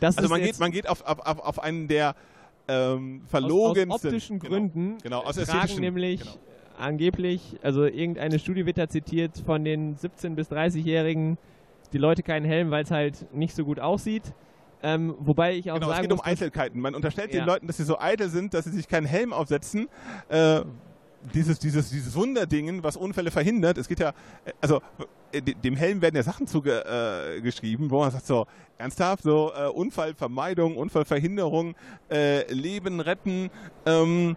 [0.00, 2.14] das Also ist man geht, man geht auf, auf, auf, einen der
[2.68, 6.32] ähm, aus, verlogensten aus optischen genau, Gründen Genau, aus tragen nämlich genau.
[6.78, 11.38] angeblich, also irgendeine Studie wird da zitiert, von den 17- bis 30-Jährigen,
[11.92, 14.24] die Leute keinen Helm, weil es halt nicht so gut aussieht.
[14.82, 16.80] Ähm, wobei ich auch Genau, es sagen geht um muss, dass- Eitelkeiten.
[16.80, 17.40] Man unterstellt Ja.
[17.40, 19.88] den Leuten, dass sie so eitel sind, dass sie sich keinen Helm aufsetzen.
[20.28, 20.62] Äh,
[21.34, 23.78] dieses, dieses, dieses Wunderdingen, was Unfälle verhindert.
[23.78, 24.12] Es geht ja,
[24.60, 24.80] also
[25.32, 28.46] äh, de- dem Helm werden ja Sachen zugeschrieben, äh, wo man sagt so,
[28.78, 31.74] ernsthaft, so äh, Unfallvermeidung, Unfallverhinderung,
[32.10, 33.50] äh, Leben retten.
[33.84, 34.36] Ähm,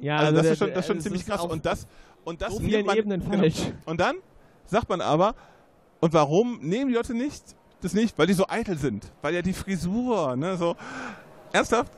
[0.00, 1.44] ja, also also das, der- ist schon, das ist schon es ziemlich krass.
[1.44, 1.86] Und das,
[2.24, 3.38] und das so nimmt man, Ebenen genau.
[3.42, 3.72] falsch.
[3.86, 4.16] Und dann
[4.66, 5.34] sagt man aber,
[6.00, 7.42] und warum nehmen die Leute nicht
[7.80, 8.18] das nicht?
[8.18, 9.12] Weil die so eitel sind.
[9.20, 10.74] Weil ja die Frisur, ne, so.
[11.52, 11.92] Ernsthaft?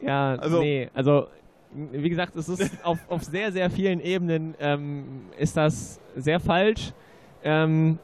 [0.00, 1.28] Ja, Also- nee, also
[1.74, 5.04] wie gesagt, es ist auf, auf sehr, sehr vielen Ebenen ähm,
[5.38, 6.92] ist das sehr falsch.
[7.42, 7.98] Ähm,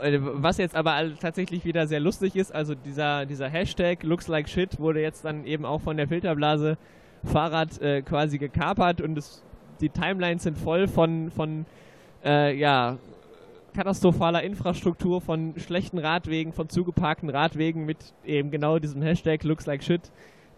[0.00, 4.48] äh, was jetzt aber tatsächlich wieder sehr lustig ist, also dieser, dieser Hashtag Looks Like
[4.48, 6.76] Shit wurde jetzt dann eben auch von der Filterblase
[7.24, 9.44] Fahrrad äh, quasi gekapert und es,
[9.80, 11.66] die Timelines sind voll von, von
[12.24, 12.98] äh, ja,
[13.74, 19.82] katastrophaler Infrastruktur, von schlechten Radwegen, von zugeparkten Radwegen mit eben genau diesem Hashtag Looks Like
[19.82, 20.10] Shit,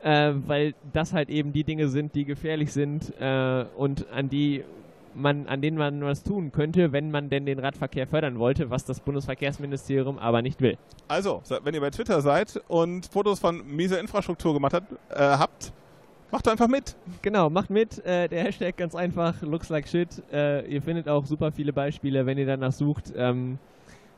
[0.05, 4.62] äh, weil das halt eben die Dinge sind, die gefährlich sind äh, und an die
[5.16, 8.84] man, an denen man was tun könnte, wenn man denn den Radverkehr fördern wollte, was
[8.84, 10.76] das Bundesverkehrsministerium aber nicht will.
[11.07, 15.72] Also, wenn ihr bei Twitter seid und Fotos von mieser Infrastruktur gemacht habt, äh, habt
[16.32, 16.96] macht einfach mit.
[17.22, 18.05] Genau, macht mit.
[18.05, 20.20] Äh, der Hashtag ganz einfach, looks like shit.
[20.32, 23.12] Äh, ihr findet auch super viele Beispiele, wenn ihr danach sucht.
[23.16, 23.59] Ähm,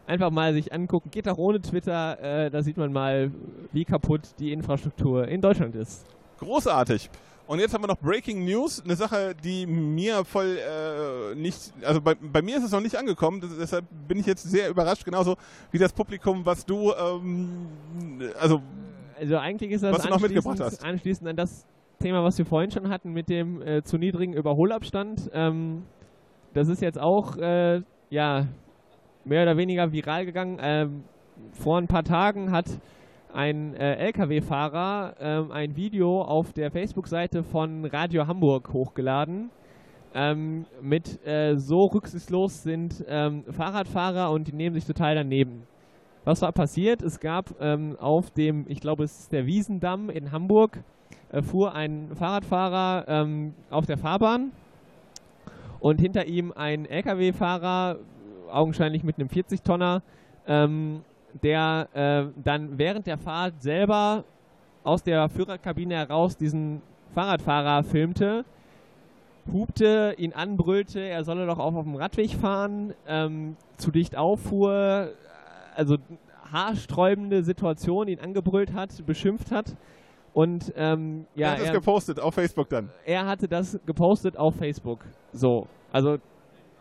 [0.07, 1.11] einfach mal sich angucken.
[1.11, 2.47] Geht auch ohne Twitter.
[2.47, 3.31] Äh, da sieht man mal,
[3.73, 6.07] wie kaputt die Infrastruktur in Deutschland ist.
[6.39, 7.11] Großartig.
[7.47, 12.01] Und jetzt haben wir noch Breaking News, eine Sache, die mir voll äh, nicht, also
[12.01, 15.05] bei, bei mir ist es noch nicht angekommen, das, deshalb bin ich jetzt sehr überrascht,
[15.05, 15.37] genauso
[15.71, 17.69] wie das Publikum, was du, ähm,
[18.41, 18.61] also
[19.17, 20.85] Also eigentlich ist das Was du noch mitgebracht anschließend, hast.
[20.85, 21.67] anschließend an das
[22.01, 25.31] Thema, was wir vorhin schon hatten mit dem äh, zu niedrigen Überholabstand.
[25.33, 25.85] Ähm,
[26.53, 27.81] das ist jetzt auch äh,
[28.11, 28.49] ja
[29.27, 30.59] mehr oder weniger viral gegangen.
[30.61, 31.05] Ähm,
[31.53, 32.66] vor ein paar Tagen hat
[33.33, 39.51] ein äh, LKW-Fahrer ähm, ein Video auf der Facebook-Seite von Radio Hamburg hochgeladen.
[40.14, 45.64] Ähm, mit äh, so rücksichtslos sind ähm, Fahrradfahrer und die nehmen sich total daneben.
[46.24, 47.03] Was war passiert?
[47.03, 50.83] Es gab ähm, auf dem, ich glaube, es ist der Wiesendamm in Hamburg,
[51.31, 54.53] äh, fuhr ein Fahrradfahrer ähm, auf der Fahrbahn
[55.81, 57.99] und hinter ihm ein LKW-Fahrer,
[58.51, 60.03] augenscheinlich mit einem 40-Tonner,
[60.47, 61.03] ähm,
[61.42, 64.24] der äh, dann während der Fahrt selber
[64.84, 66.80] aus der Führerkabine heraus diesen
[67.14, 68.44] Fahrradfahrer filmte,
[69.53, 75.11] hupte, ihn anbrüllte, er solle doch auch auf dem Radweg fahren, ähm, zu dicht auffuhr,
[75.74, 75.97] also
[76.51, 79.76] haarsträubende Situation, ihn angebrüllt hat, beschimpft hat.
[80.32, 82.90] Und ähm, er ja, hat es er, gepostet auf Facebook dann.
[83.07, 85.05] er hatte das gepostet auf Facebook.
[85.32, 86.18] So, also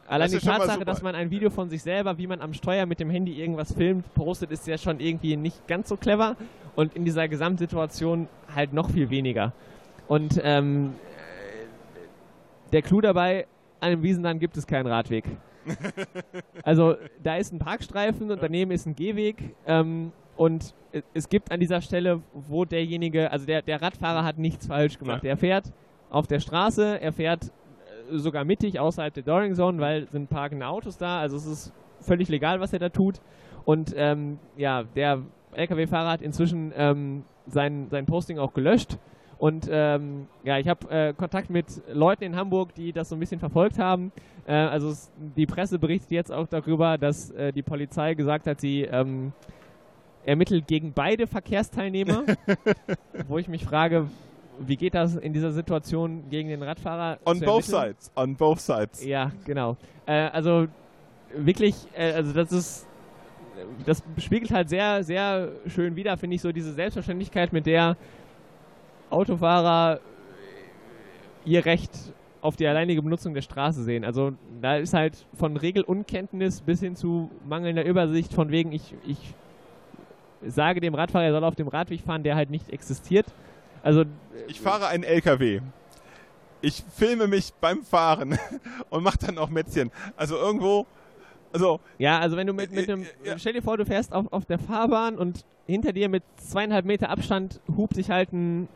[0.07, 2.99] allein die Tatsache, dass man ein Video von sich selber, wie man am Steuer mit
[2.99, 6.35] dem Handy irgendwas filmt, postet, ist ja schon irgendwie nicht ganz so clever.
[6.75, 9.53] Und in dieser Gesamtsituation halt noch viel weniger.
[10.07, 13.47] Und ähm, äh, der Clou dabei,
[13.79, 15.25] an dem Wiesenland gibt es keinen Radweg.
[16.63, 19.55] Also da ist ein Parkstreifen und daneben ist ein Gehweg.
[19.67, 20.73] Ähm, und
[21.13, 25.23] es gibt an dieser Stelle, wo derjenige, also der, der Radfahrer hat nichts falsch gemacht.
[25.23, 25.71] Er fährt
[26.09, 27.49] auf der Straße, er fährt äh,
[28.11, 31.19] sogar mittig außerhalb der Doring Zone, weil sind parkende Autos da.
[31.19, 33.21] Also es ist völlig legal, was er da tut.
[33.65, 35.21] Und ähm, ja, der
[35.53, 38.97] LKW-Fahrer hat inzwischen ähm, sein, sein Posting auch gelöscht.
[39.37, 43.19] Und ähm, ja, ich habe äh, Kontakt mit Leuten in Hamburg, die das so ein
[43.19, 44.11] bisschen verfolgt haben.
[44.47, 48.61] Äh, also es, die Presse berichtet jetzt auch darüber, dass äh, die Polizei gesagt hat,
[48.61, 49.33] sie ähm,
[50.25, 52.23] ermittelt gegen beide Verkehrsteilnehmer.
[53.27, 54.07] wo ich mich frage,
[54.59, 57.19] wie geht das in dieser Situation gegen den Radfahrer?
[57.25, 59.03] On both sides, on both sides.
[59.05, 59.77] Ja, genau.
[60.05, 60.67] Äh, also
[61.33, 62.87] wirklich, äh, also das ist,
[63.85, 67.97] das spiegelt halt sehr, sehr schön wider, finde ich, so diese Selbstverständlichkeit, mit der
[69.09, 69.99] Autofahrer
[71.45, 71.91] ihr Recht
[72.41, 74.03] auf die alleinige Benutzung der Straße sehen.
[74.03, 79.33] Also da ist halt von Regelunkenntnis bis hin zu mangelnder Übersicht von wegen, ich, ich
[80.45, 83.25] sage dem Radfahrer, er soll auf dem Radweg fahren, der halt nicht existiert.
[83.85, 84.03] Also
[84.47, 85.61] Ich fahre einen LKW.
[86.61, 88.37] Ich filme mich beim Fahren
[88.89, 89.91] und mache dann auch Mätzchen.
[90.17, 90.87] Also irgendwo,
[91.53, 93.37] also Ja, also wenn du mit, mit Äh, einem, ja.
[93.37, 97.09] stell dir vor, du fährst auf, auf der Fahrbahn und hinter dir mit zweieinhalb Meter
[97.09, 98.67] Abstand hupt sich halt ein,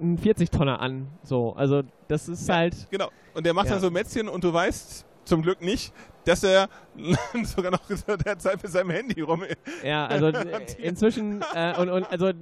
[0.00, 1.06] ein 40-Tonner an.
[1.22, 2.56] So, also das ist Ja.
[2.56, 3.10] halt, Genau.
[3.34, 3.72] Und der macht Ja.
[3.74, 5.92] dann so Mätzchen und du weißt zum Glück nicht,
[6.24, 6.68] dass er
[7.44, 9.44] sogar noch zu der Zeit mit seinem Handy rum.
[9.84, 12.32] ja, also äh, inzwischen, äh, und, und also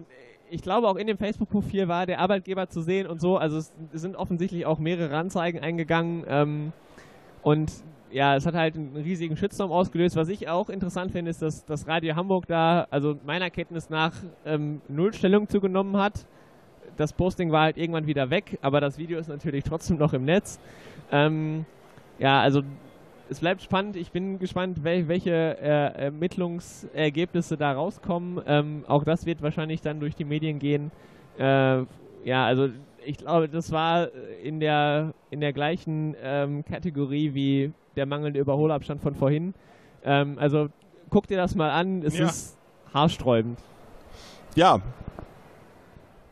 [0.51, 3.73] ich glaube auch in dem Facebook-Profil war der Arbeitgeber zu sehen und so, also es
[3.93, 6.73] sind offensichtlich auch mehrere Anzeigen eingegangen ähm,
[7.43, 7.73] und
[8.11, 10.17] ja, es hat halt einen riesigen Shitstorm ausgelöst.
[10.17, 14.15] Was ich auch interessant finde, ist, dass das Radio Hamburg da, also meiner Kenntnis nach,
[14.47, 16.27] ähm, null Stellung zugenommen hat.
[16.97, 20.25] Das Posting war halt irgendwann wieder weg, aber das Video ist natürlich trotzdem noch im
[20.25, 20.59] Netz.
[21.13, 21.65] Ähm,
[22.19, 22.63] ja, also
[23.31, 23.97] es bleibt spannend.
[23.97, 28.41] Ich bin gespannt, wel welche äh, Ermittlungsergebnisse da rauskommen.
[28.47, 30.91] Ähm, auch das wird wahrscheinlich dann durch die Medien gehen.
[31.39, 31.83] Äh,
[32.25, 32.69] ja, also
[33.05, 34.09] ich glaube, das war
[34.43, 39.55] in der, in der gleichen ähm, Kategorie wie der mangelnde Überholabstand von vorhin.
[40.05, 40.69] Ähm, also
[41.11, 42.03] guck dir das mal an.
[42.03, 42.27] Es Ja.
[42.27, 42.57] ist
[42.93, 43.59] haarsträubend.
[44.55, 44.81] Ja.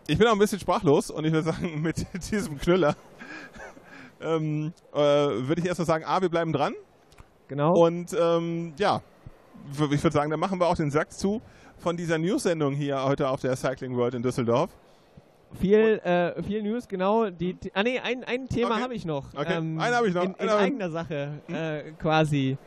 [0.09, 2.94] Ich bin auch ein bisschen sprachlos und ich würde sagen, mit diesem Knüller
[4.21, 6.75] ähm, äh, würde ich erstmal sagen, A, wir bleiben dran
[7.49, 7.75] Genau.
[7.75, 9.01] Und ähm, ja,
[9.73, 11.41] ich würde sagen, dann machen wir auch den Sack zu
[11.79, 14.71] von dieser News-Sendung hier heute auf der Cycling World in Düsseldorf.
[15.61, 17.31] Viel, äh, viel News, genau.
[17.31, 18.83] Die, die, ah nee, ein, ein Thema Okay.
[18.83, 19.33] habe ich noch.
[19.35, 22.59] Okay, Ähm, einen habe ich noch, In, in eigener Sache äh, quasi.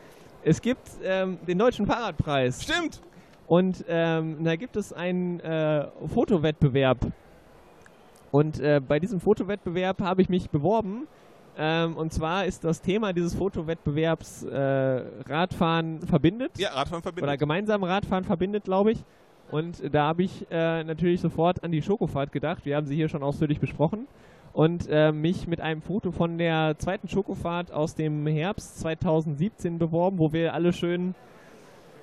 [0.42, 2.62] Es gibt ähm, den Deutschen Fahrradpreis.
[2.62, 3.02] Stimmt!
[3.46, 6.98] Und ähm, da gibt es einen äh, Fotowettbewerb.
[8.30, 11.06] Und äh, bei diesem Fotowettbewerb habe ich mich beworben.
[11.58, 16.52] Ähm, und zwar ist das Thema dieses Fotowettbewerbs äh, Radfahren verbindet.
[16.58, 17.38] Ja, Radfahren Oder verbindet.
[17.38, 19.04] gemeinsam Radfahren verbindet, glaube ich.
[19.50, 22.64] Und da habe ich äh, natürlich sofort an die Schokofahrt gedacht.
[22.64, 24.06] Wir haben sie hier schon ausführlich besprochen.
[24.52, 30.18] Und äh, mich mit einem Foto von der zweiten Schokofahrt aus dem Herbst 2017 beworben,
[30.18, 31.14] wo wir alle schön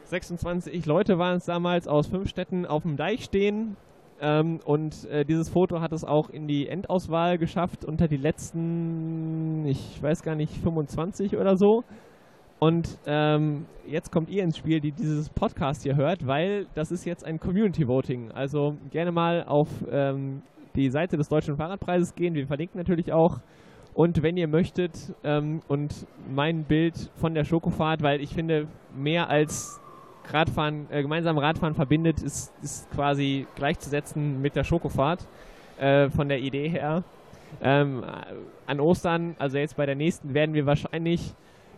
[0.05, 3.75] 26 Leute waren es damals aus fünf Städten auf dem Deich stehen.
[4.19, 9.65] Ähm, und äh, dieses Foto hat es auch in die Endauswahl geschafft unter die letzten,
[9.67, 11.83] ich weiß gar nicht, 25 oder so.
[12.59, 17.05] Und ähm, jetzt kommt ihr ins Spiel, die dieses Podcast hier hört, weil das ist
[17.05, 18.31] jetzt ein Community Voting.
[18.31, 20.41] Also gerne mal auf ähm,
[20.75, 22.33] die Seite des Deutschen Fahrradpreises gehen.
[22.33, 23.39] Wir verlinken natürlich auch.
[23.93, 29.29] Und wenn ihr möchtet ähm, und mein Bild von der Schokofahrt, weil ich finde, mehr
[29.29, 29.79] als
[30.31, 35.27] Radfahren, äh, gemeinsam Radfahren verbindet, ist, ist quasi gleichzusetzen mit der Schokofahrt
[35.79, 37.03] äh, von der Idee her.
[37.61, 38.03] Ähm,
[38.65, 41.33] an Ostern, also jetzt bei der nächsten, werden wir wahrscheinlich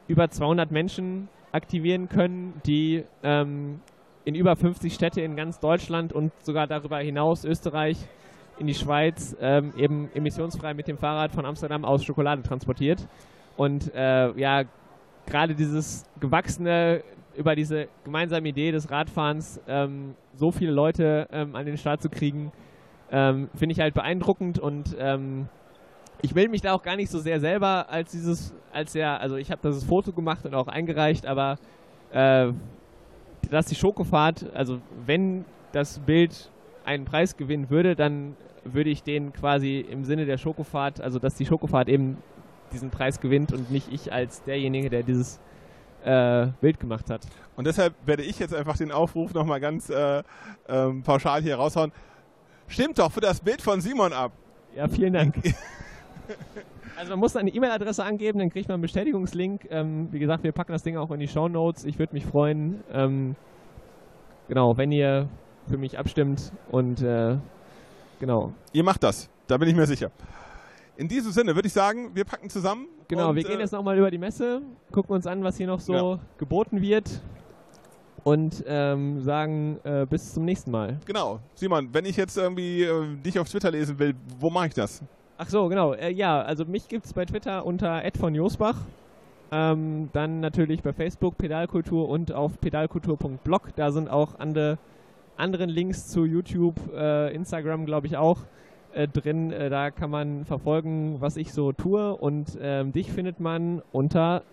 [0.08, 3.80] über 200 Menschen aktivieren können, die ähm,
[4.26, 7.98] in über 50 Städte in ganz Deutschland und sogar darüber hinaus Österreich
[8.60, 13.08] in die Schweiz ähm, eben emissionsfrei mit dem Fahrrad von Amsterdam aus Schokolade transportiert.
[13.56, 14.64] Und äh, ja,
[15.26, 17.04] gerade dieses gewachsene,
[17.40, 22.10] über diese gemeinsame Idee des Radfahrens ähm, so viele Leute ähm, an den Start zu
[22.10, 22.52] kriegen,
[23.12, 25.48] ähm, finde ich halt beeindruckend und ähm,
[26.22, 29.38] ich will mich da auch gar nicht so sehr selber als dieses, als der, also
[29.38, 31.58] ich habe das Foto gemacht und auch eingereicht, aber
[32.12, 32.52] äh,
[33.50, 36.52] dass die Schokofahrt, also wenn das Bild
[36.84, 38.36] einen Preis gewinnen würde, dann
[38.66, 42.18] würde ich den quasi im Sinne der Schokofahrt, also dass die Schokofahrt eben
[42.74, 45.40] diesen Preis gewinnt und nicht ich als derjenige, der dieses
[46.04, 47.22] äh, Bild gemacht hat.
[47.56, 50.24] Und deshalb werde ich jetzt einfach den Aufruf nochmal ganz äh,
[50.68, 51.92] ähm, pauschal hier raushauen.
[52.68, 54.32] Stimmt doch für das Bild von Simon ab.
[54.76, 55.36] Ja, vielen Dank.
[57.00, 59.68] Also man muss eine E-Mail-Adresse angeben, dann kriegt man einen Bestätigungslink.
[59.70, 61.86] Ähm, wie gesagt, wir packen das Ding auch in die Show Notes.
[61.86, 63.38] Ich würde mich freuen, ähm,
[64.50, 65.30] genau, wenn ihr
[65.70, 67.38] für mich abstimmt und äh,
[68.20, 68.52] genau.
[68.74, 70.12] Ihr macht das, da bin ich mir sicher.
[71.00, 72.88] In diesem Sinne würde ich sagen, wir packen zusammen.
[73.08, 75.80] Genau, wir gehen äh, jetzt nochmal über die Messe, gucken uns an, was hier noch
[75.80, 76.20] so Ja.
[76.38, 77.22] geboten wird
[78.26, 81.00] und ähm, sagen äh, bis zum nächsten Mal.
[81.06, 84.74] Genau, Simon, wenn ich jetzt irgendwie äh, dich auf Twitter lesen will, wo mache ich
[84.74, 85.02] das?
[85.38, 85.94] Ach so, genau.
[85.94, 88.76] Äh, ja, also mich gibt es bei Twitter unter von Josbach.
[89.54, 93.70] Ähm, dann natürlich bei Facebook Pedalkultur und auf pedalkultur.blog.
[93.78, 94.78] Da sind auch andere,
[95.38, 98.40] anderen Links zu YouTube, äh, Instagram glaube ich auch
[98.94, 99.52] äh, drin.
[99.52, 102.16] Äh, da kann man verfolgen, was ich so tue.
[102.16, 104.44] Und ähm, dich findet man unter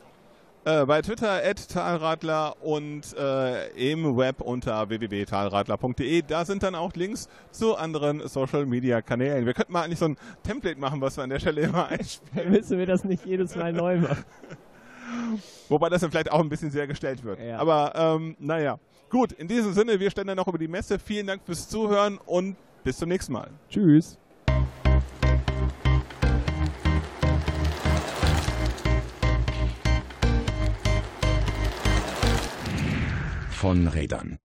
[0.65, 6.23] Äh, bei Twitter Talradler und äh, im Web unter www.talradler.de.
[6.27, 9.47] Da sind dann auch Links zu anderen Social Media Kanälen.
[9.47, 12.51] Wir könnten mal eigentlich so ein Template machen, was wir an der Stelle immer einspielen.
[12.51, 14.25] müssen wir das nicht jedes Mal neu machen.
[15.69, 17.39] Wobei das dann vielleicht auch ein bisschen sehr gestellt wird.
[17.41, 17.59] Ja.
[17.59, 18.79] Aber ähm, naja.
[19.09, 20.99] Gut, in diesem Sinne, wir stellen dann noch über die Messe.
[20.99, 23.51] Vielen Dank fürs Zuhören und bis zum nächsten Mal.
[23.71, 24.19] Tschüss.
[33.67, 34.39] Von Rädern